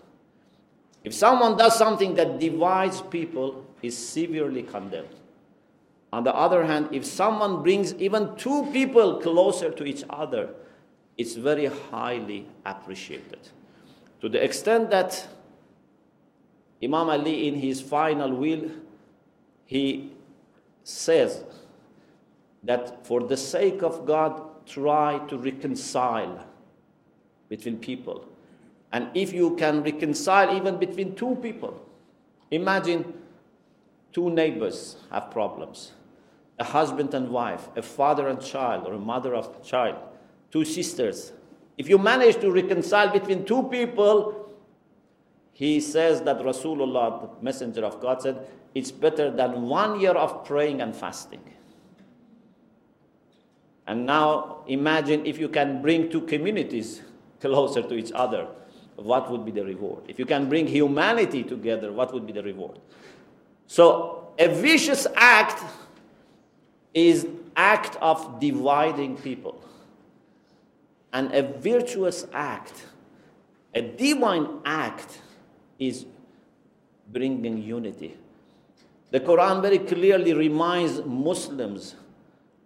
If 1.04 1.14
someone 1.14 1.58
does 1.58 1.78
something 1.78 2.16
that 2.16 2.40
divides 2.40 3.02
people 3.02 3.66
is 3.82 3.98
severely 3.98 4.64
condemned. 4.64 5.10
On 6.14 6.24
the 6.24 6.34
other 6.34 6.64
hand 6.64 6.88
if 6.94 7.04
someone 7.04 7.64
brings 7.64 7.94
even 7.96 8.34
two 8.38 8.66
people 8.72 9.20
closer 9.20 9.72
to 9.72 9.84
each 9.84 10.06
other 10.10 10.56
it's 11.18 11.36
very 11.36 11.66
highly 11.66 12.48
appreciated 12.66 13.40
to 14.22 14.30
the 14.30 14.44
extent 14.44 14.90
that 14.90 15.28
imam 16.84 17.10
ali 17.10 17.48
in 17.48 17.56
his 17.56 17.82
final 17.82 18.32
will 18.34 18.70
he 19.66 20.12
says 20.84 21.44
that 22.64 23.06
for 23.06 23.22
the 23.22 23.38
sake 23.38 23.82
of 23.84 24.06
God, 24.06 24.42
try 24.66 25.20
to 25.28 25.38
reconcile 25.38 26.46
between 27.50 27.78
people. 27.78 28.26
And 28.92 29.10
if 29.14 29.34
you 29.34 29.56
can 29.56 29.84
reconcile 29.84 30.56
even 30.56 30.78
between 30.78 31.16
two 31.16 31.36
people, 31.42 31.80
imagine 32.50 33.14
two 34.14 34.30
neighbors 34.30 34.98
have 35.12 35.32
problems 35.32 35.92
a 36.58 36.64
husband 36.64 37.14
and 37.14 37.30
wife, 37.30 37.68
a 37.76 37.82
father 37.82 38.30
and 38.30 38.42
child, 38.42 38.88
or 38.88 38.94
a 38.94 38.98
mother 38.98 39.36
of 39.36 39.62
child, 39.62 39.98
two 40.52 40.66
sisters. 40.66 41.32
If 41.78 41.90
you 41.90 41.98
manage 41.98 42.40
to 42.42 42.52
reconcile 42.52 43.12
between 43.12 43.46
two 43.46 43.64
people, 43.64 44.50
he 45.52 45.80
says 45.80 46.22
that 46.24 46.40
Rasulullah, 46.40 47.22
the 47.22 47.44
messenger 47.44 47.86
of 47.86 48.02
God, 48.02 48.22
said, 48.22 48.48
it's 48.74 48.92
better 48.92 49.32
than 49.32 49.64
one 49.64 50.00
year 50.00 50.12
of 50.12 50.46
praying 50.46 50.82
and 50.82 50.96
fasting. 50.96 51.42
And 53.88 54.06
now 54.06 54.64
imagine 54.68 55.26
if 55.26 55.38
you 55.38 55.48
can 55.48 55.82
bring 55.82 56.10
two 56.10 56.22
communities 56.22 57.02
closer 57.40 57.82
to 57.82 57.94
each 57.94 58.12
other, 58.14 58.48
what 58.96 59.30
would 59.30 59.46
be 59.46 59.52
the 59.52 59.64
reward? 59.64 60.04
If 60.08 60.20
you 60.20 60.26
can 60.26 60.50
bring 60.50 60.68
humanity 60.68 61.44
together, 61.44 61.92
what 61.92 62.14
would 62.14 62.26
be 62.26 62.34
the 62.34 62.44
reward? 62.44 62.80
So 63.68 64.34
a 64.40 64.48
vicious 64.48 65.06
act 65.16 65.64
is 66.94 67.28
act 67.56 67.98
of 68.02 68.40
dividing 68.40 69.18
people. 69.18 69.62
And 71.16 71.34
a 71.34 71.44
virtuous 71.44 72.28
act, 72.34 72.74
a 73.74 73.82
divine 73.82 74.60
act 74.66 75.22
is 75.80 76.06
bringing 77.08 77.64
unity. 77.64 78.18
The 79.12 79.22
Quran 79.22 79.62
very 79.62 79.80
clearly 79.80 80.34
reminds 80.34 81.06
Muslims 81.06 81.96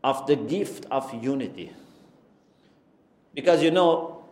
of 0.04 0.26
the 0.26 0.36
gift 0.36 0.88
of 0.90 1.14
unity. 1.24 1.74
Because 3.36 3.62
you 3.62 3.70
know, 3.70 4.24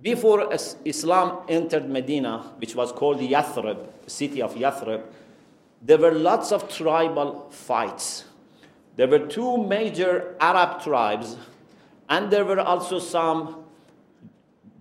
before 0.00 0.50
Islam 0.86 1.40
entered 1.46 1.90
Medina, 1.90 2.54
which 2.56 2.74
was 2.74 2.92
called 2.92 3.18
Yathrib, 3.18 3.76
city 4.06 4.40
of 4.40 4.54
Yathrib, 4.54 5.02
there 5.82 5.98
were 5.98 6.12
lots 6.12 6.50
of 6.50 6.66
tribal 6.70 7.50
fights. 7.50 8.24
There 8.96 9.06
were 9.06 9.18
two 9.18 9.58
major 9.58 10.34
Arab 10.40 10.82
tribes, 10.82 11.36
and 12.08 12.30
there 12.30 12.46
were 12.46 12.60
also 12.60 12.98
some 12.98 13.64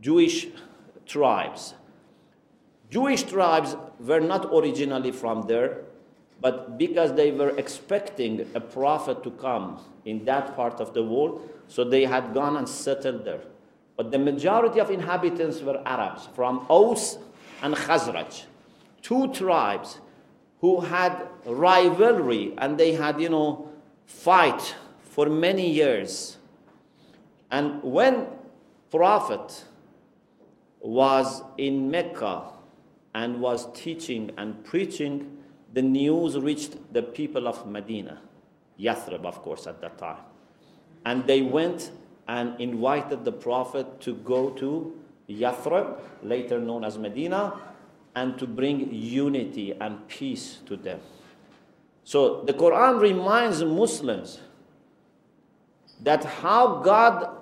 Jewish 0.06 0.46
tribes. 1.08 1.74
Jewish 2.92 3.24
tribes 3.24 3.76
were 4.00 4.20
not 4.20 4.46
originally 4.54 5.12
from 5.12 5.48
there, 5.48 5.82
but 6.40 6.78
because 6.78 7.16
they 7.16 7.32
were 7.32 7.58
expecting 7.58 8.46
a 8.54 8.60
prophet 8.60 9.24
to 9.24 9.32
come 9.32 9.80
in 10.06 10.24
that 10.26 10.56
part 10.56 10.80
of 10.80 10.94
the 10.94 11.02
world, 11.02 11.50
so 11.68 11.84
they 11.84 12.06
had 12.06 12.36
gone 12.36 12.56
and 12.56 12.70
settled 12.70 13.26
there. 13.26 13.42
But 13.98 14.12
the 14.12 14.20
majority 14.20 14.80
of 14.80 14.92
inhabitants 14.92 15.62
were 15.62 15.82
Arabs 15.88 16.30
from 16.36 16.68
Aus 16.70 17.18
and 17.64 17.74
Khazraj, 17.74 18.44
two 19.02 19.34
tribes 19.34 19.98
who 20.62 20.82
had 20.82 21.28
rivalry 21.48 22.54
and 22.60 22.78
they 22.78 22.92
had, 22.92 23.20
you 23.20 23.30
know, 23.30 23.72
fight 24.06 24.76
for 25.02 25.26
many 25.26 25.68
years. 25.68 26.38
And 27.50 27.82
when 27.82 28.28
Prophet 28.92 29.66
was 30.86 31.42
in 31.58 31.90
Mecca 31.90 32.44
and 33.16 33.42
was 33.42 33.68
teaching 33.74 34.32
and 34.38 34.64
preaching, 34.64 35.38
the 35.74 35.82
news 35.82 36.38
reached 36.38 36.94
the 36.94 37.02
people 37.02 37.48
of 37.48 37.66
Medina, 37.66 38.22
Yathrib, 38.80 39.26
of 39.26 39.42
course, 39.42 39.66
at 39.66 39.82
that 39.82 39.98
time. 39.98 40.22
And 41.04 41.26
they 41.26 41.42
went 41.42 41.92
and 42.28 42.60
invited 42.62 43.26
the 43.26 43.32
Prophet 43.32 44.00
to 44.02 44.14
go 44.14 44.52
to 44.52 44.96
Yathrib, 45.28 46.00
later 46.22 46.60
known 46.60 46.84
as 46.84 47.00
Medina, 47.00 47.60
and 48.16 48.38
to 48.38 48.46
bring 48.46 48.94
unity 48.94 49.74
and 49.74 50.08
peace 50.08 50.60
to 50.68 50.78
them. 50.78 51.00
So 52.04 52.44
the 52.44 52.54
Quran 52.54 53.02
reminds 53.02 53.64
Muslims 53.64 54.40
that 56.04 56.24
how 56.24 56.82
God 56.82 57.35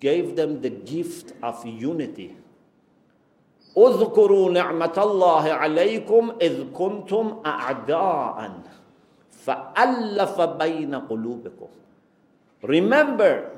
gave 0.00 0.36
them 0.36 0.60
the 0.60 0.70
gift 0.70 1.32
of 1.42 1.64
unity 1.64 2.36
اذكروا 3.76 4.50
نعمة 4.50 4.96
الله 4.96 5.44
عليكم 5.52 6.22
إذ 6.40 6.72
كنتم 6.72 7.42
أعداء 7.46 8.36
فألف 9.30 10.40
بين 10.40 10.94
قلوبكم 10.94 11.68
Remember 12.62 13.52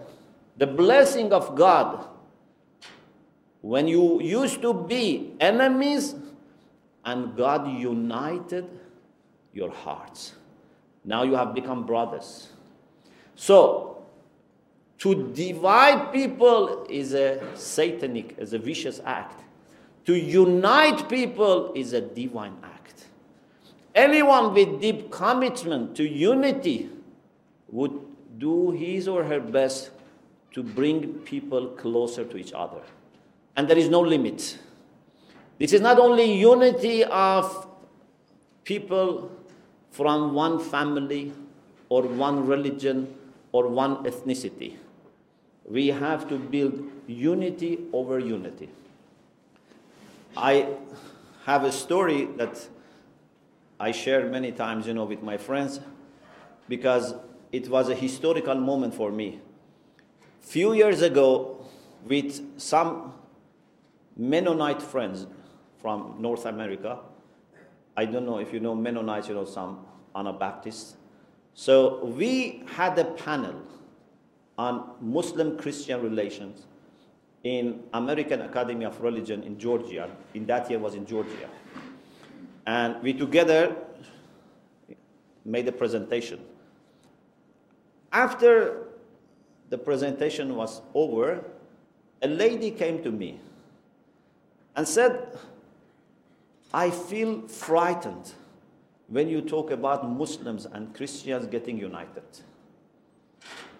the 0.58 0.66
blessing 0.66 1.32
of 1.32 1.54
God 1.54 2.08
when 3.62 3.86
you 3.86 4.20
used 4.20 4.60
to 4.60 4.74
be 4.74 5.34
enemies 5.40 6.14
and 7.04 7.36
God 7.36 7.68
united 7.78 8.68
your 9.52 9.70
hearts. 9.70 10.34
Now 11.04 11.22
you 11.22 11.34
have 11.34 11.54
become 11.54 11.86
brothers. 11.86 12.50
So, 13.34 13.91
to 15.03 15.33
divide 15.33 16.13
people 16.13 16.87
is 16.89 17.13
a 17.13 17.41
satanic, 17.57 18.35
is 18.37 18.53
a 18.53 18.57
vicious 18.57 19.01
act. 19.03 19.37
To 20.05 20.15
unite 20.15 21.09
people 21.09 21.73
is 21.75 21.91
a 21.91 21.99
divine 21.99 22.55
act. 22.63 23.07
Anyone 23.93 24.53
with 24.53 24.79
deep 24.79 25.11
commitment 25.11 25.97
to 25.97 26.07
unity 26.07 26.89
would 27.67 27.99
do 28.37 28.71
his 28.71 29.09
or 29.09 29.25
her 29.25 29.41
best 29.41 29.91
to 30.53 30.63
bring 30.63 31.15
people 31.25 31.67
closer 31.67 32.23
to 32.23 32.37
each 32.37 32.53
other. 32.53 32.81
And 33.57 33.67
there 33.67 33.77
is 33.77 33.89
no 33.89 33.99
limit. 33.99 34.57
This 35.59 35.73
is 35.73 35.81
not 35.81 35.99
only 35.99 36.31
unity 36.31 37.03
of 37.03 37.67
people 38.63 39.29
from 39.91 40.33
one 40.33 40.59
family 40.59 41.33
or 41.89 42.03
one 42.03 42.47
religion 42.47 43.13
or 43.51 43.67
one 43.67 43.97
ethnicity. 44.05 44.77
We 45.65 45.87
have 45.87 46.27
to 46.29 46.37
build 46.37 46.89
unity 47.07 47.79
over 47.93 48.19
unity. 48.19 48.69
I 50.35 50.67
have 51.45 51.63
a 51.63 51.71
story 51.71 52.25
that 52.37 52.67
I 53.79 53.91
share 53.91 54.25
many 54.29 54.51
times, 54.51 54.87
you 54.87 54.93
know, 54.93 55.05
with 55.05 55.21
my 55.21 55.37
friends 55.37 55.79
because 56.67 57.13
it 57.51 57.69
was 57.69 57.89
a 57.89 57.95
historical 57.95 58.55
moment 58.55 58.95
for 58.95 59.11
me. 59.11 59.41
Few 60.41 60.73
years 60.73 61.01
ago, 61.01 61.65
with 62.05 62.59
some 62.59 63.13
Mennonite 64.17 64.81
friends 64.81 65.27
from 65.81 66.15
North 66.19 66.45
America, 66.45 66.99
I 67.95 68.05
don't 68.05 68.25
know 68.25 68.39
if 68.39 68.53
you 68.53 68.59
know 68.59 68.75
Mennonites, 68.75 69.27
you 69.27 69.35
know, 69.35 69.45
some 69.45 69.85
Anabaptists. 70.15 70.95
So 71.53 72.03
we 72.05 72.63
had 72.75 72.97
a 72.97 73.05
panel 73.05 73.61
on 74.57 74.91
Muslim 75.01 75.57
Christian 75.57 76.01
relations 76.01 76.65
in 77.43 77.83
American 77.93 78.41
Academy 78.41 78.85
of 78.85 78.99
Religion 79.01 79.43
in 79.43 79.57
Georgia. 79.59 80.09
In 80.33 80.45
that 80.45 80.69
year 80.69 80.79
was 80.79 80.95
in 80.95 81.05
Georgia. 81.05 81.49
And 82.65 83.01
we 83.03 83.13
together 83.13 83.75
made 85.43 85.67
a 85.67 85.71
presentation. 85.71 86.39
After 88.11 88.87
the 89.69 89.77
presentation 89.77 90.55
was 90.55 90.81
over, 90.93 91.43
a 92.21 92.27
lady 92.27 92.71
came 92.71 93.03
to 93.03 93.11
me 93.11 93.39
and 94.75 94.87
said, 94.87 95.37
I 96.73 96.89
feel 96.89 97.47
frightened 97.47 98.31
when 99.07 99.27
you 99.27 99.41
talk 99.41 99.71
about 99.71 100.09
Muslims 100.09 100.65
and 100.65 100.93
Christians 100.95 101.47
getting 101.47 101.77
united. 101.77 102.23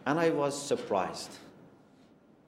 And 0.05 0.19
I 0.19 0.29
was 0.29 0.59
surprised. 0.59 1.31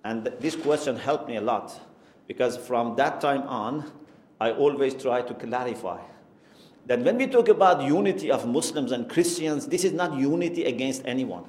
And 0.04 0.26
this 0.40 0.56
question 0.56 0.98
helped 0.98 1.28
me 1.28 1.38
a 1.38 1.42
lot 1.42 1.80
because 2.28 2.58
from 2.58 2.96
that 2.98 3.22
time 3.22 3.44
on, 3.44 3.92
I 4.40 4.52
always 4.52 4.94
try 4.94 5.22
to 5.22 5.34
clarify 5.34 6.02
that 6.86 7.00
when 7.00 7.18
we 7.18 7.28
talk 7.28 7.48
about 7.48 7.82
unity 7.82 8.30
of 8.30 8.48
Muslims 8.48 8.92
and 8.92 9.10
Christians, 9.10 9.68
this 9.68 9.84
is 9.84 9.94
not 9.94 10.14
unity 10.14 10.66
against 10.66 11.02
anyone. 11.06 11.46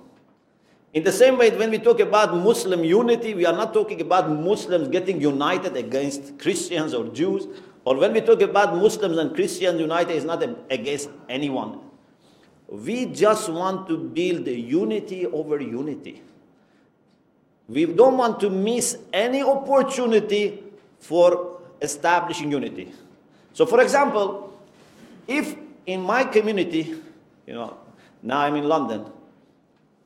In 0.94 1.04
the 1.04 1.12
same 1.12 1.36
way, 1.36 1.50
when 1.50 1.70
we 1.70 1.78
talk 1.78 2.00
about 2.00 2.34
Muslim 2.34 2.82
unity, 2.82 3.34
we 3.34 3.44
are 3.44 3.52
not 3.52 3.74
talking 3.74 4.00
about 4.00 4.30
Muslims 4.30 4.88
getting 4.88 5.20
united 5.20 5.76
against 5.76 6.38
Christians 6.38 6.94
or 6.94 7.08
Jews. 7.08 7.46
Or 7.84 7.96
when 7.96 8.14
we 8.14 8.22
talk 8.22 8.40
about 8.40 8.74
Muslims 8.76 9.18
and 9.18 9.34
Christians 9.34 9.78
united, 9.78 10.16
it's 10.16 10.24
not 10.24 10.42
against 10.70 11.10
anyone. 11.28 11.80
We 12.68 13.06
just 13.06 13.48
want 13.48 13.86
to 13.88 13.96
build 13.96 14.46
unity 14.46 15.26
over 15.26 15.60
unity. 15.60 16.22
We 17.68 17.86
don't 17.86 18.16
want 18.16 18.40
to 18.40 18.50
miss 18.50 18.98
any 19.12 19.42
opportunity 19.42 20.62
for 20.98 21.60
establishing 21.80 22.50
unity. 22.50 22.92
So, 23.52 23.66
for 23.66 23.80
example, 23.80 24.58
if 25.26 25.56
in 25.86 26.00
my 26.00 26.24
community, 26.24 26.94
you 27.46 27.54
know, 27.54 27.76
now 28.22 28.40
I'm 28.40 28.56
in 28.56 28.64
London, 28.64 29.06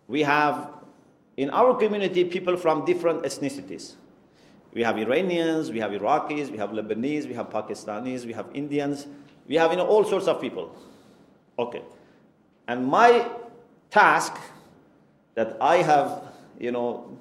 we 0.08 0.22
have 0.22 0.70
in 1.36 1.50
our 1.50 1.74
community 1.74 2.24
people 2.24 2.56
from 2.56 2.84
different 2.84 3.22
ethnicities. 3.22 3.94
We 4.72 4.82
have 4.82 4.98
Iranians, 4.98 5.70
we 5.70 5.80
have 5.80 5.90
Iraqis, 5.90 6.50
we 6.50 6.58
have 6.58 6.70
Lebanese, 6.70 7.26
we 7.26 7.34
have 7.34 7.50
Pakistanis, 7.50 8.24
we 8.24 8.32
have 8.32 8.46
Indians, 8.54 9.06
we 9.48 9.56
have 9.56 9.70
you 9.70 9.78
know, 9.78 9.86
all 9.86 10.04
sorts 10.04 10.28
of 10.28 10.40
people. 10.40 10.74
Okay. 11.58 11.82
And 12.70 12.86
my 12.86 13.26
task 13.90 14.32
that 15.34 15.56
I 15.60 15.78
have, 15.78 16.22
you 16.56 16.70
know, 16.70 17.18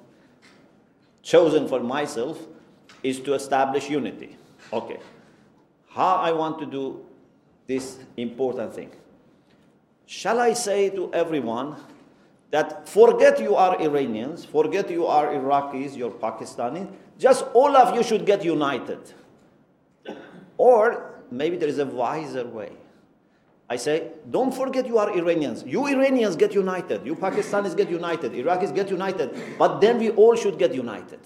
chosen 1.24 1.66
for 1.66 1.80
myself 1.80 2.38
is 3.02 3.18
to 3.22 3.34
establish 3.34 3.90
unity. 3.90 4.36
Okay. 4.72 4.98
How 5.88 6.14
I 6.28 6.30
want 6.30 6.60
to 6.60 6.66
do 6.66 7.04
this 7.66 7.98
important 8.16 8.74
thing. 8.74 8.92
Shall 10.06 10.38
I 10.38 10.52
say 10.52 10.88
to 10.90 11.12
everyone 11.12 11.74
that 12.52 12.88
forget 12.88 13.40
you 13.40 13.56
are 13.56 13.80
Iranians, 13.82 14.44
forget 14.44 14.88
you 14.88 15.06
are 15.06 15.34
Iraqis, 15.34 15.96
you're 15.96 16.12
Pakistanis, 16.12 16.88
just 17.18 17.44
all 17.54 17.76
of 17.76 17.96
you 17.96 18.04
should 18.04 18.24
get 18.24 18.44
united. 18.44 19.00
Or 20.56 21.10
maybe 21.28 21.56
there 21.56 21.68
is 21.68 21.80
a 21.80 21.86
wiser 21.86 22.46
way. 22.46 22.70
I 23.70 23.76
say, 23.76 24.08
don't 24.28 24.52
forget 24.52 24.84
you 24.88 24.98
are 24.98 25.16
Iranians. 25.16 25.62
You 25.64 25.86
Iranians 25.86 26.34
get 26.34 26.52
united. 26.52 27.06
You 27.06 27.14
Pakistanis 27.14 27.76
get 27.76 27.88
united. 27.88 28.32
Iraqis 28.32 28.74
get 28.74 28.90
united. 28.90 29.30
But 29.56 29.80
then 29.80 29.98
we 29.98 30.10
all 30.10 30.34
should 30.34 30.58
get 30.58 30.74
united. 30.74 31.20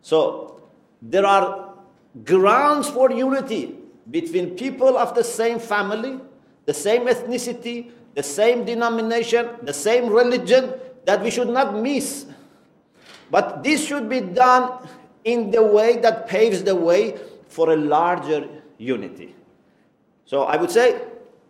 So 0.00 0.60
there 1.02 1.26
are 1.26 1.74
grounds 2.24 2.88
for 2.88 3.10
unity 3.10 3.74
between 4.08 4.54
people 4.54 4.96
of 4.96 5.16
the 5.16 5.24
same 5.24 5.58
family, 5.58 6.20
the 6.66 6.74
same 6.74 7.06
ethnicity, 7.06 7.90
the 8.14 8.22
same 8.22 8.64
denomination, 8.64 9.48
the 9.62 9.74
same 9.74 10.08
religion 10.08 10.74
that 11.04 11.20
we 11.20 11.32
should 11.32 11.48
not 11.48 11.74
miss. 11.74 12.26
But 13.28 13.64
this 13.64 13.84
should 13.84 14.08
be 14.08 14.20
done 14.20 14.88
in 15.24 15.50
the 15.50 15.64
way 15.64 15.96
that 15.96 16.28
paves 16.28 16.62
the 16.62 16.76
way 16.76 17.18
for 17.48 17.72
a 17.72 17.76
larger 17.76 18.48
unity. 18.78 19.34
So 20.32 20.44
I 20.44 20.56
would 20.56 20.70
say, 20.70 20.98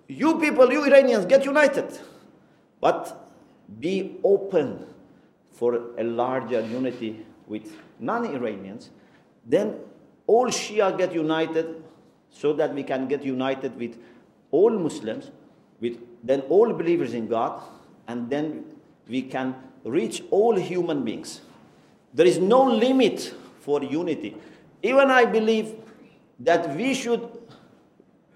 you 0.08 0.40
people, 0.40 0.72
you 0.72 0.84
Iranians, 0.84 1.24
get 1.24 1.44
united. 1.44 2.00
But 2.80 3.30
be 3.78 4.16
open 4.24 4.86
for 5.52 5.94
a 5.96 6.02
larger 6.02 6.60
unity 6.62 7.24
with 7.46 7.70
non 8.00 8.26
Iranians. 8.26 8.90
Then 9.46 9.76
all 10.26 10.46
Shia 10.46 10.98
get 10.98 11.14
united 11.14 11.80
so 12.28 12.52
that 12.54 12.74
we 12.74 12.82
can 12.82 13.06
get 13.06 13.22
united 13.22 13.78
with 13.78 13.96
all 14.50 14.70
Muslims, 14.70 15.30
with 15.78 16.00
then 16.24 16.40
all 16.48 16.72
believers 16.72 17.14
in 17.14 17.28
God, 17.28 17.62
and 18.08 18.28
then 18.28 18.64
we 19.06 19.22
can 19.22 19.54
reach 19.84 20.24
all 20.32 20.56
human 20.56 21.04
beings. 21.04 21.40
There 22.12 22.26
is 22.26 22.38
no 22.38 22.64
limit 22.64 23.32
for 23.60 23.80
unity. 23.80 24.36
Even 24.82 25.08
I 25.12 25.24
believe 25.24 25.76
that 26.40 26.74
we 26.76 26.94
should 26.94 27.41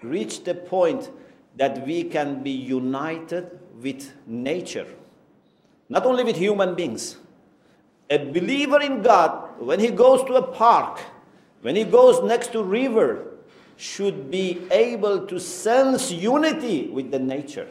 reach 0.09 0.45
the 0.45 0.55
point 0.55 1.11
that 1.57 1.87
we 1.87 2.05
can 2.05 2.43
be 2.43 2.51
united 2.51 3.59
with 3.81 4.13
nature, 4.27 4.87
not 5.89 6.07
only 6.07 6.25
with 6.25 6.37
human 6.37 6.75
beings. 6.75 7.17
A 8.09 8.19
believer 8.19 8.81
in 8.81 9.03
God, 9.03 9.61
when 9.61 9.81
he 9.81 9.89
goes 9.89 10.23
to 10.25 10.35
a 10.35 10.43
park, 10.43 11.01
when 11.63 11.75
he 11.75 11.85
goes 11.85 12.23
next 12.23 12.53
to 12.53 12.63
river, 12.63 13.33
should 13.77 14.31
be 14.31 14.63
able 14.71 15.27
to 15.27 15.39
sense 15.39 16.11
unity 16.11 16.89
with 16.89 17.11
the 17.11 17.19
nature. 17.19 17.69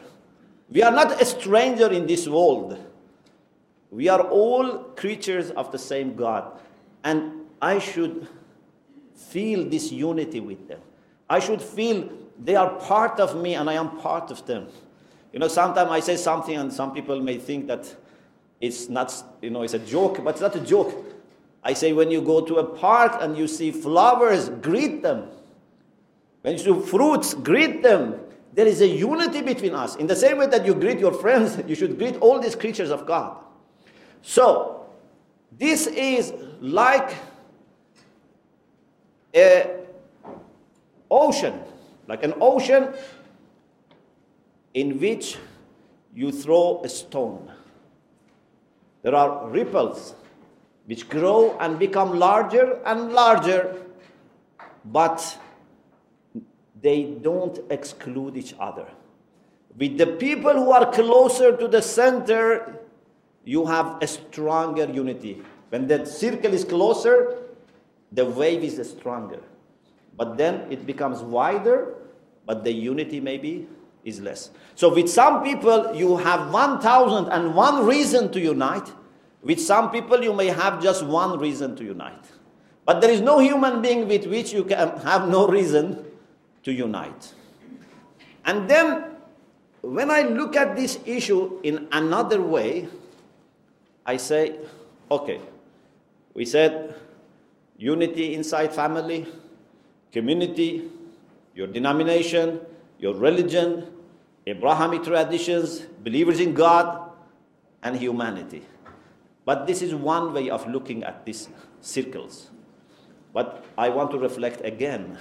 We 0.70 0.82
are 0.82 0.92
not 0.92 1.20
a 1.20 1.24
stranger 1.24 1.90
in 1.90 2.06
this 2.06 2.28
world. 2.28 2.78
We 3.90 4.08
are 4.08 4.20
all 4.20 4.78
creatures 4.96 5.50
of 5.50 5.72
the 5.72 5.78
same 5.78 6.16
God. 6.16 6.60
And 7.02 7.46
I 7.62 7.78
should 7.78 8.28
feel 9.14 9.68
this 9.68 9.90
unity 9.90 10.40
with 10.40 10.68
them. 10.68 10.80
I 11.30 11.38
should 11.38 11.62
feel 11.62 12.08
they 12.42 12.54
are 12.54 12.70
part 12.70 13.20
of 13.20 13.40
me 13.40 13.54
and 13.54 13.68
I 13.68 13.74
am 13.74 13.98
part 13.98 14.30
of 14.30 14.44
them. 14.46 14.68
You 15.32 15.38
know, 15.38 15.48
sometimes 15.48 15.90
I 15.90 16.00
say 16.00 16.16
something 16.16 16.56
and 16.56 16.72
some 16.72 16.92
people 16.92 17.20
may 17.20 17.38
think 17.38 17.66
that 17.66 17.94
it's 18.60 18.88
not, 18.88 19.12
you 19.42 19.50
know, 19.50 19.62
it's 19.62 19.74
a 19.74 19.78
joke, 19.78 20.22
but 20.24 20.30
it's 20.30 20.40
not 20.40 20.56
a 20.56 20.60
joke. 20.60 20.94
I 21.62 21.72
say 21.72 21.92
when 21.92 22.10
you 22.10 22.22
go 22.22 22.40
to 22.40 22.56
a 22.56 22.64
park 22.64 23.18
and 23.20 23.36
you 23.36 23.48
see 23.48 23.70
flowers, 23.70 24.48
greet 24.48 25.02
them. 25.02 25.28
When 26.42 26.52
you 26.52 26.58
see 26.58 26.86
fruits, 26.88 27.34
greet 27.34 27.82
them. 27.82 28.20
There 28.54 28.66
is 28.66 28.80
a 28.80 28.86
unity 28.86 29.42
between 29.42 29.74
us. 29.74 29.96
In 29.96 30.06
the 30.06 30.16
same 30.16 30.38
way 30.38 30.46
that 30.46 30.64
you 30.64 30.74
greet 30.74 30.98
your 30.98 31.12
friends, 31.12 31.60
you 31.66 31.74
should 31.74 31.98
greet 31.98 32.16
all 32.18 32.40
these 32.40 32.54
creatures 32.54 32.90
of 32.90 33.04
God. 33.04 33.36
So, 34.22 34.86
this 35.58 35.86
is 35.86 36.32
like 36.60 37.14
a 39.34 39.80
ocean, 41.10 41.60
like 42.08 42.22
an 42.22 42.34
ocean 42.40 42.92
in 44.74 45.00
which 45.00 45.36
you 46.14 46.32
throw 46.32 46.82
a 46.84 46.88
stone. 46.88 47.50
There 49.02 49.14
are 49.14 49.48
ripples 49.48 50.14
which 50.86 51.08
grow 51.08 51.56
and 51.58 51.78
become 51.78 52.18
larger 52.18 52.80
and 52.84 53.12
larger, 53.12 53.76
but 54.84 55.38
they 56.80 57.04
don't 57.04 57.58
exclude 57.70 58.36
each 58.36 58.54
other. 58.60 58.86
With 59.76 59.98
the 59.98 60.06
people 60.06 60.52
who 60.52 60.70
are 60.70 60.90
closer 60.92 61.56
to 61.56 61.68
the 61.68 61.82
center, 61.82 62.80
you 63.44 63.66
have 63.66 64.02
a 64.02 64.06
stronger 64.06 64.86
unity. 64.86 65.42
When 65.70 65.86
the 65.86 66.06
circle 66.06 66.54
is 66.54 66.64
closer, 66.64 67.38
the 68.12 68.24
wave 68.24 68.62
is 68.64 68.88
stronger. 68.88 69.40
But 70.16 70.36
then 70.36 70.66
it 70.70 70.86
becomes 70.86 71.20
wider, 71.20 71.94
but 72.46 72.64
the 72.64 72.72
unity 72.72 73.20
maybe 73.20 73.68
is 74.04 74.20
less. 74.20 74.50
So 74.74 74.94
with 74.94 75.10
some 75.10 75.42
people, 75.42 75.94
you 75.94 76.16
have 76.16 76.52
1,001 76.52 77.86
reason 77.86 78.32
to 78.32 78.40
unite. 78.40 78.90
With 79.42 79.60
some 79.60 79.90
people, 79.90 80.22
you 80.22 80.32
may 80.32 80.46
have 80.46 80.82
just 80.82 81.04
one 81.04 81.38
reason 81.38 81.76
to 81.76 81.84
unite. 81.84 82.24
But 82.84 83.00
there 83.00 83.10
is 83.10 83.20
no 83.20 83.40
human 83.40 83.82
being 83.82 84.08
with 84.08 84.26
which 84.26 84.52
you 84.52 84.64
can 84.64 84.96
have 85.04 85.28
no 85.28 85.48
reason 85.48 86.04
to 86.62 86.72
unite. 86.72 87.34
And 88.44 88.70
then, 88.70 89.04
when 89.82 90.10
I 90.10 90.22
look 90.22 90.56
at 90.56 90.76
this 90.76 90.98
issue 91.04 91.60
in 91.62 91.88
another 91.90 92.40
way, 92.40 92.88
I 94.06 94.16
say, 94.16 94.54
okay, 95.10 95.40
we 96.32 96.44
said 96.44 96.94
unity 97.76 98.34
inside 98.34 98.72
family, 98.72 99.26
community, 100.16 100.88
your 101.54 101.66
denomination, 101.66 102.58
your 102.98 103.12
religion, 103.12 103.86
Abrahamic 104.46 105.02
traditions, 105.04 105.80
believers 106.02 106.40
in 106.40 106.54
God, 106.54 107.10
and 107.82 107.94
humanity. 107.94 108.62
But 109.44 109.66
this 109.66 109.82
is 109.82 109.94
one 109.94 110.32
way 110.32 110.48
of 110.48 110.66
looking 110.66 111.04
at 111.04 111.26
these 111.26 111.50
circles. 111.82 112.48
But 113.34 113.66
I 113.76 113.90
want 113.90 114.10
to 114.12 114.18
reflect 114.18 114.64
again, 114.64 115.18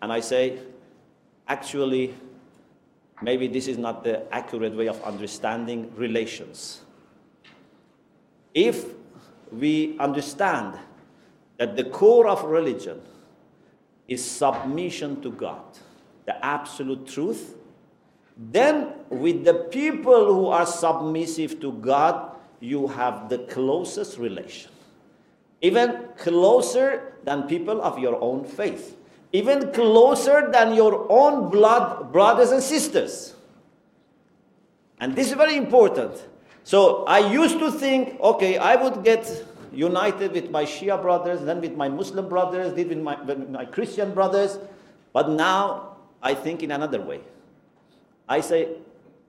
and 0.00 0.12
I 0.12 0.20
say, 0.20 0.60
actually, 1.48 2.14
maybe 3.20 3.48
this 3.48 3.66
is 3.66 3.76
not 3.76 4.04
the 4.04 4.22
accurate 4.32 4.76
way 4.76 4.86
of 4.86 5.02
understanding 5.02 5.90
relations. 5.96 6.82
If 8.54 8.86
we 9.50 9.98
understand 9.98 10.78
that 11.56 11.74
the 11.74 11.84
core 11.84 12.28
of 12.28 12.44
religion 12.44 13.00
is 14.08 14.24
submission 14.24 15.20
to 15.22 15.30
God, 15.30 15.62
the 16.24 16.44
absolute 16.44 17.06
truth, 17.06 17.54
then 18.36 18.92
with 19.10 19.44
the 19.44 19.54
people 19.54 20.32
who 20.32 20.46
are 20.46 20.64
submissive 20.64 21.60
to 21.60 21.72
God, 21.72 22.36
you 22.60 22.86
have 22.88 23.28
the 23.28 23.38
closest 23.38 24.16
relation. 24.18 24.70
Even 25.60 26.08
closer 26.16 27.14
than 27.24 27.42
people 27.42 27.82
of 27.82 27.98
your 27.98 28.20
own 28.22 28.44
faith. 28.44 28.96
Even 29.32 29.72
closer 29.72 30.50
than 30.50 30.72
your 30.72 31.10
own 31.10 31.50
blood 31.50 32.12
brothers 32.12 32.50
and 32.50 32.62
sisters. 32.62 33.34
And 35.00 35.14
this 35.14 35.28
is 35.28 35.34
very 35.34 35.56
important. 35.56 36.12
So 36.62 37.04
I 37.04 37.18
used 37.30 37.58
to 37.58 37.70
think, 37.72 38.20
okay, 38.20 38.56
I 38.56 38.76
would 38.76 39.02
get 39.04 39.26
united 39.72 40.32
with 40.32 40.50
my 40.50 40.64
Shia 40.64 41.00
brothers, 41.00 41.42
then 41.42 41.60
with 41.60 41.76
my 41.76 41.88
Muslim 41.88 42.28
brothers, 42.28 42.74
then 42.74 42.88
with 42.88 42.98
my, 42.98 43.22
with 43.22 43.48
my 43.48 43.64
Christian 43.64 44.14
brothers. 44.14 44.58
But 45.12 45.30
now 45.30 45.96
I 46.22 46.34
think 46.34 46.62
in 46.62 46.70
another 46.70 47.00
way. 47.00 47.20
I 48.28 48.40
say, 48.40 48.68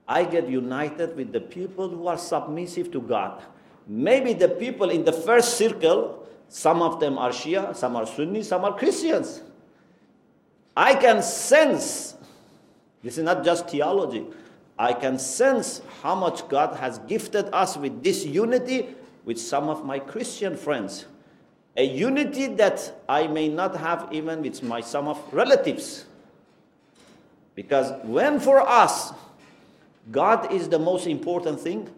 I 0.06 0.24
get 0.24 0.48
united 0.48 1.16
with 1.16 1.32
the 1.32 1.40
people 1.40 1.88
who 1.88 2.06
are 2.06 2.18
submissive 2.18 2.90
to 2.92 3.00
God. 3.00 3.42
Maybe 3.86 4.32
the 4.32 4.48
people 4.48 4.90
in 4.90 5.04
the 5.04 5.12
first 5.12 5.56
circle, 5.56 6.28
some 6.48 6.82
of 6.82 7.00
them 7.00 7.16
are 7.16 7.30
Shia, 7.30 7.74
some 7.74 7.96
are 7.96 8.06
Sunni, 8.06 8.42
some 8.42 8.64
are 8.64 8.76
Christians. 8.76 9.42
I 10.76 10.94
can 10.94 11.22
sense, 11.22 12.14
this 13.02 13.18
is 13.18 13.24
not 13.24 13.44
just 13.44 13.68
theology, 13.68 14.26
I 14.78 14.94
can 14.94 15.18
sense 15.18 15.82
how 16.02 16.14
much 16.14 16.48
God 16.48 16.76
has 16.76 16.98
gifted 17.00 17.52
us 17.52 17.76
with 17.76 18.02
this 18.02 18.24
unity 18.24 18.88
with 19.24 19.38
some 19.38 19.68
of 19.68 19.84
my 19.84 19.98
Christian 19.98 20.56
friends. 20.56 21.06
A 21.76 21.84
unity 21.84 22.46
that 22.46 23.02
I 23.08 23.26
may 23.26 23.48
not 23.48 23.76
have 23.76 24.08
even 24.12 24.42
with 24.42 24.62
my 24.62 24.80
some 24.80 25.08
of 25.08 25.18
relatives. 25.32 26.04
Because 27.54 27.92
when 28.04 28.40
for 28.40 28.60
us, 28.60 29.12
God 30.10 30.52
is 30.52 30.68
the 30.68 30.78
most 30.78 31.06
important 31.06 31.60
thing, 31.60 31.88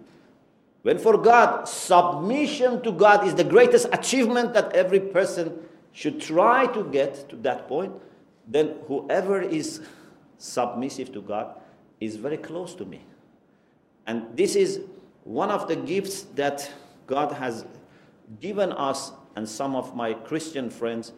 when 0.83 0.99
for 0.99 1.17
God, 1.17 1.69
submission 1.69 2.83
to 2.83 2.93
God 2.93 3.27
is 3.27 3.35
the 3.35 3.45
greatest 3.45 3.87
achievement 3.93 4.53
that 4.55 4.73
every 4.75 4.99
person 4.99 5.53
should 5.93 6.21
try 6.21 6.67
to 6.67 6.85
get 6.85 7.29
to 7.29 7.37
that 7.37 7.69
point, 7.69 7.93
then 8.49 8.75
whoever 8.89 9.41
is 9.41 9.81
submissive 10.39 11.13
to 11.13 11.23
God 11.23 11.55
is 12.01 12.17
very 12.17 12.37
close 12.37 12.75
to 12.75 12.85
me. 12.85 13.01
And 14.07 14.37
this 14.37 14.57
is 14.57 14.81
one 15.23 15.51
of 15.51 15.69
the 15.69 15.77
gifts 15.77 16.23
that 16.35 16.69
God 17.07 17.33
has 17.33 17.65
given 18.41 18.73
us 18.73 19.13
and 19.37 19.49
some 19.49 19.75
of 19.75 19.97
my 19.97 20.13
Christian 20.15 20.71
friends, 20.71 21.13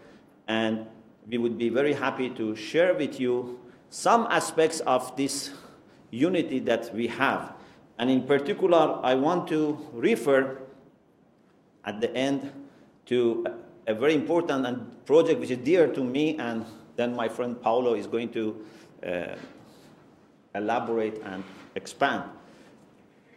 and 0.49 0.87
we 1.29 1.39
would 1.39 1.59
be 1.59 1.69
very 1.69 1.93
happy 1.93 2.31
to 2.31 2.55
share 2.55 2.95
with 2.95 3.19
you 3.19 3.59
some 3.91 4.27
aspects 4.31 4.81
of 4.81 5.17
this 5.17 5.51
unity 6.11 6.59
that 6.61 6.95
we 6.95 7.07
have. 7.07 7.55
And 7.99 8.11
in 8.11 8.23
particular, 8.23 8.99
I 9.03 9.15
want 9.15 9.49
to 9.49 9.79
refer 9.93 10.61
at 11.85 12.01
the 12.01 12.15
end 12.15 12.53
to 13.07 13.47
a 13.87 13.95
very 13.95 14.15
important 14.15 15.07
project 15.07 15.41
which 15.41 15.51
is 15.51 15.59
dear 15.59 15.89
to 15.89 16.03
me, 16.03 16.37
and 16.39 16.65
then 16.97 17.15
my 17.15 17.29
friend 17.29 17.61
Paolo 17.61 17.95
is 17.95 18.07
going 18.07 18.31
to 18.31 18.65
uh, 19.07 19.35
elaborate 20.55 21.21
and 21.25 21.45
expand. 21.75 22.25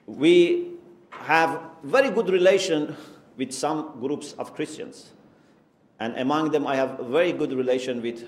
We 0.06 0.77
have 1.12 1.62
very 1.84 2.10
good 2.10 2.30
relation 2.30 2.96
with 3.38 3.52
some 3.52 4.00
groups 4.00 4.34
of 4.34 4.54
Christians, 4.56 5.12
and 6.00 6.18
among 6.18 6.52
them 6.52 6.66
I 6.68 6.76
have 6.76 7.00
very 7.00 7.32
good 7.32 7.54
relation 7.54 8.02
with 8.02 8.28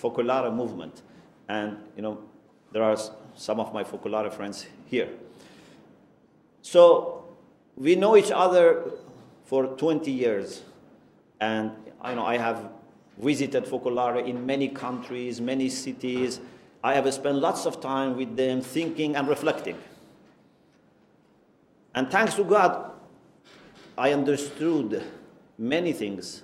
Focolare 0.00 0.54
movement. 0.54 1.02
And, 1.48 1.78
you 1.96 2.02
know, 2.02 2.18
there 2.72 2.82
are 2.82 2.96
some 3.34 3.60
of 3.60 3.74
my 3.74 3.84
Focolare 3.84 4.32
friends 4.32 4.66
here. 4.86 5.08
So 6.62 7.24
we 7.76 7.96
know 7.96 8.16
each 8.16 8.30
other 8.30 8.92
for 9.44 9.66
20 9.66 10.10
years. 10.10 10.62
And, 11.40 11.72
you 12.06 12.14
know, 12.14 12.24
I 12.24 12.38
have 12.38 12.70
visited 13.18 13.64
Focolare 13.64 14.26
in 14.26 14.46
many 14.46 14.68
countries, 14.68 15.40
many 15.40 15.68
cities. 15.68 16.40
I 16.82 16.94
have 16.94 17.12
spent 17.12 17.36
lots 17.36 17.66
of 17.66 17.80
time 17.80 18.16
with 18.16 18.36
them 18.36 18.60
thinking 18.60 19.16
and 19.16 19.28
reflecting. 19.28 19.76
And 21.94 22.10
thanks 22.10 22.34
to 22.34 22.44
God, 22.44 22.92
I 23.98 24.12
understood 24.12 25.02
many 25.58 25.92
things 25.92 26.42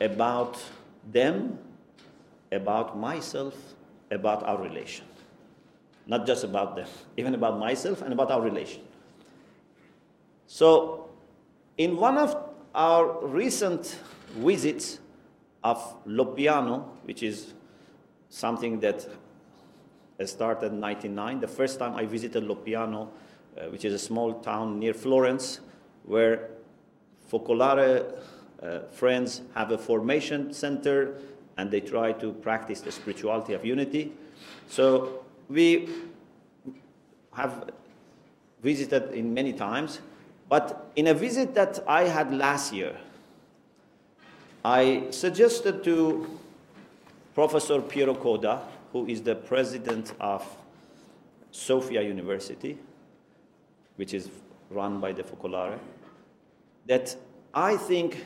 about 0.00 0.60
them, 1.10 1.58
about 2.50 2.98
myself, 2.98 3.54
about 4.10 4.42
our 4.42 4.60
relation. 4.60 5.04
Not 6.06 6.26
just 6.26 6.44
about 6.44 6.76
them, 6.76 6.88
even 7.16 7.34
about 7.34 7.58
myself 7.58 8.02
and 8.02 8.12
about 8.12 8.30
our 8.30 8.42
relation. 8.42 8.82
So, 10.46 11.08
in 11.78 11.96
one 11.96 12.18
of 12.18 12.36
our 12.74 13.26
recent 13.26 13.98
visits 14.36 14.98
of 15.62 15.78
Loppiano, 16.06 16.84
which 17.04 17.22
is 17.22 17.54
something 18.28 18.80
that 18.80 19.08
started 20.26 20.72
in 20.72 20.80
1999, 20.80 21.40
the 21.40 21.48
first 21.48 21.78
time 21.78 21.94
I 21.94 22.04
visited 22.04 22.44
Loppiano, 22.44 23.08
uh, 23.56 23.66
which 23.66 23.84
is 23.84 23.94
a 23.94 23.98
small 23.98 24.34
town 24.34 24.78
near 24.78 24.94
Florence, 24.94 25.60
where 26.04 26.50
Focolare 27.30 28.14
uh, 28.62 28.80
friends 28.92 29.42
have 29.54 29.70
a 29.70 29.78
formation 29.78 30.52
center 30.52 31.16
and 31.56 31.70
they 31.70 31.80
try 31.80 32.12
to 32.12 32.32
practice 32.32 32.80
the 32.80 32.90
spirituality 32.90 33.52
of 33.54 33.64
unity. 33.64 34.12
So 34.68 35.24
we 35.48 35.88
have 37.32 37.70
visited 38.62 39.12
in 39.12 39.34
many 39.34 39.52
times, 39.52 40.00
but 40.48 40.90
in 40.96 41.06
a 41.08 41.14
visit 41.14 41.54
that 41.54 41.80
I 41.86 42.04
had 42.04 42.32
last 42.34 42.72
year, 42.72 42.96
I 44.64 45.08
suggested 45.10 45.84
to 45.84 46.38
Professor 47.34 47.80
Piero 47.80 48.14
Coda, 48.14 48.62
who 48.92 49.06
is 49.06 49.22
the 49.22 49.34
president 49.34 50.14
of 50.20 50.46
Sophia 51.50 52.00
University, 52.02 52.78
which 53.95 54.13
is 54.13 54.29
run 54.69 54.99
by 54.99 55.11
the 55.11 55.23
Focolare, 55.23 55.79
that 56.85 57.15
I 57.53 57.77
think 57.77 58.25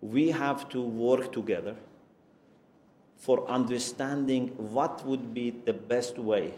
we 0.00 0.30
have 0.30 0.68
to 0.70 0.82
work 0.82 1.32
together 1.32 1.76
for 3.16 3.48
understanding 3.48 4.48
what 4.56 5.06
would 5.06 5.32
be 5.32 5.50
the 5.64 5.72
best 5.72 6.18
way 6.18 6.54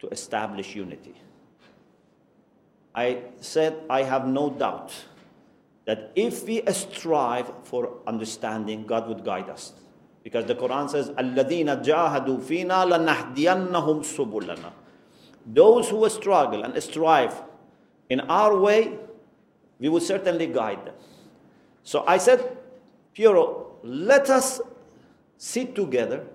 to 0.00 0.08
establish 0.08 0.76
unity. 0.76 1.14
I 2.94 3.22
said, 3.40 3.74
I 3.88 4.02
have 4.02 4.26
no 4.28 4.50
doubt 4.50 4.92
that 5.86 6.12
if 6.14 6.44
we 6.46 6.62
strive 6.72 7.50
for 7.64 7.90
understanding, 8.06 8.86
God 8.86 9.08
would 9.08 9.24
guide 9.24 9.48
us. 9.48 9.72
Because 10.22 10.46
the 10.46 10.54
Quran 10.54 10.88
says, 10.88 11.10
الَّذِينَ 11.10 11.84
جَاهَدُوا 11.84 12.40
فِينَا 12.40 12.84
لَنَهْدِيَنَّهُمْ 12.88 14.04
سُبُلَنَا 14.04 14.72
those 15.45 15.89
who 15.89 16.07
struggle 16.09 16.63
and 16.63 16.81
strive 16.83 17.41
in 18.09 18.21
our 18.21 18.57
way, 18.57 18.97
we 19.79 19.89
will 19.89 20.01
certainly 20.01 20.47
guide 20.47 20.85
them. 20.85 20.95
So 21.83 22.03
I 22.05 22.17
said, 22.17 22.57
Piero, 23.13 23.71
let 23.83 24.29
us 24.29 24.61
sit 25.37 25.75
together 25.75 26.25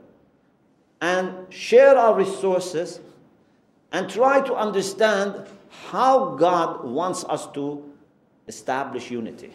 and 1.01 1.53
share 1.53 1.97
our 1.97 2.15
resources 2.15 3.01
and 3.93 4.09
try 4.09 4.41
to 4.41 4.55
understand 4.55 5.47
how 5.91 6.35
God 6.35 6.85
wants 6.85 7.25
us 7.25 7.47
to 7.53 7.85
establish 8.49 9.11
unity. 9.11 9.53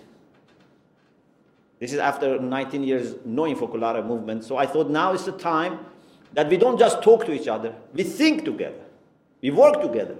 This 1.80 1.94
is 1.94 2.00
after 2.00 2.40
19 2.40 2.84
years 2.84 3.16
knowing 3.26 3.56
Focolare 3.56 4.06
movement, 4.06 4.44
so 4.44 4.58
I 4.58 4.66
thought 4.66 4.90
now 4.90 5.14
is 5.14 5.26
the 5.26 5.32
time 5.32 5.80
that 6.34 6.50
we 6.50 6.58
don't 6.58 6.78
just 6.78 7.02
talk 7.02 7.26
to 7.26 7.34
each 7.34 7.48
other, 7.48 7.74
we 7.94 8.04
think 8.04 8.46
together, 8.46 8.82
we 9.42 9.52
work 9.52 9.82
together. 9.82 10.16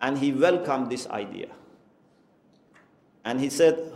And 0.00 0.18
he 0.18 0.32
welcomed 0.32 0.90
this 0.90 1.06
idea. 1.08 1.48
And 3.24 3.40
he 3.40 3.48
said, 3.48 3.92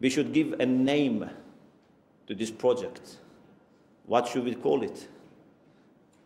we 0.00 0.08
should 0.08 0.32
give 0.32 0.54
a 0.60 0.66
name 0.66 1.28
to 2.26 2.34
this 2.34 2.50
project. 2.50 3.18
What 4.06 4.28
should 4.28 4.44
we 4.44 4.54
call 4.54 4.82
it? 4.82 5.08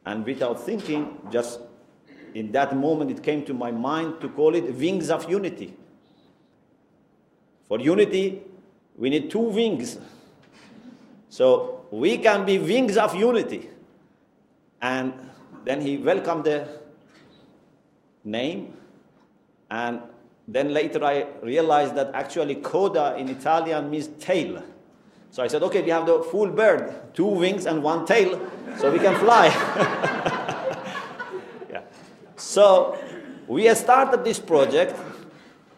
And 0.07 0.25
without 0.25 0.61
thinking, 0.65 1.19
just 1.31 1.61
in 2.35 2.53
that 2.53 2.77
moment, 2.77 3.11
it 3.11 3.23
came 3.23 3.45
to 3.47 3.55
my 3.55 3.71
mind 3.71 4.21
to 4.21 4.29
call 4.29 4.55
it 4.55 4.75
Wings 4.75 5.11
of 5.11 5.29
Unity. 5.29 5.75
For 7.67 7.79
unity, 7.79 8.43
we 8.97 9.11
need 9.11 9.31
two 9.31 9.41
wings. 9.41 9.99
So 11.29 11.85
we 11.91 12.19
can 12.19 12.47
be 12.47 12.59
wings 12.59 12.97
of 12.97 13.15
unity. 13.15 13.69
And 14.81 15.13
then 15.69 15.83
he 15.83 15.99
welcomed 15.99 16.45
the 16.45 16.67
name. 18.25 18.73
And 19.71 20.01
then 20.47 20.73
later 20.73 21.05
I 21.05 21.27
realized 21.43 21.95
that 21.97 22.11
actually 22.15 22.55
coda 22.55 23.15
in 23.19 23.29
Italian 23.29 23.91
means 23.91 24.09
tail. 24.19 24.63
So 25.31 25.43
I 25.43 25.47
said, 25.47 25.63
okay, 25.65 25.83
we 25.83 25.91
have 25.91 26.07
the 26.07 26.23
full 26.23 26.49
bird, 26.49 27.13
two 27.13 27.27
wings 27.27 27.67
and 27.67 27.83
one 27.83 28.07
tail, 28.07 28.41
so 28.79 28.91
we 28.91 28.99
can 28.99 29.15
fly. 29.17 29.49
yeah. 31.71 31.83
So 32.37 32.99
we 33.47 33.73
started 33.75 34.25
this 34.25 34.39
project 34.39 34.99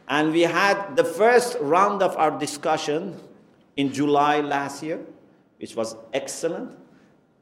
and 0.06 0.30
we 0.30 0.42
had 0.42 0.94
the 0.94 1.04
first 1.04 1.56
round 1.60 2.00
of 2.00 2.16
our 2.16 2.38
discussion 2.38 3.18
in 3.76 3.92
July 3.92 4.40
last 4.40 4.84
year, 4.84 5.00
which 5.58 5.74
was 5.74 5.96
excellent. 6.12 6.78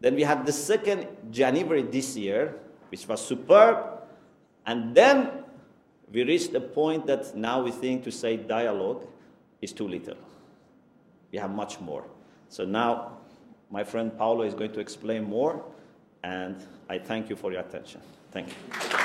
Then 0.00 0.14
we 0.14 0.22
had 0.22 0.46
the 0.46 0.52
second 0.52 1.06
January 1.30 1.82
this 1.82 2.16
year, 2.16 2.54
which 2.90 3.06
was 3.08 3.24
superb. 3.24 3.76
And 4.66 4.94
then 4.94 5.44
we 6.12 6.24
reached 6.24 6.54
a 6.54 6.60
point 6.60 7.06
that 7.06 7.36
now 7.36 7.62
we 7.62 7.70
think 7.70 8.04
to 8.04 8.10
say 8.10 8.36
dialogue 8.36 9.04
is 9.60 9.72
too 9.72 9.88
little. 9.88 10.16
We 11.32 11.38
have 11.38 11.50
much 11.50 11.80
more. 11.80 12.04
So 12.48 12.64
now 12.64 13.18
my 13.70 13.84
friend 13.84 14.16
Paolo 14.16 14.42
is 14.42 14.54
going 14.54 14.72
to 14.72 14.80
explain 14.80 15.24
more, 15.24 15.62
and 16.22 16.62
I 16.88 16.98
thank 16.98 17.28
you 17.28 17.36
for 17.36 17.52
your 17.52 17.60
attention. 17.60 18.00
Thank 18.30 18.48
you. 18.48 18.97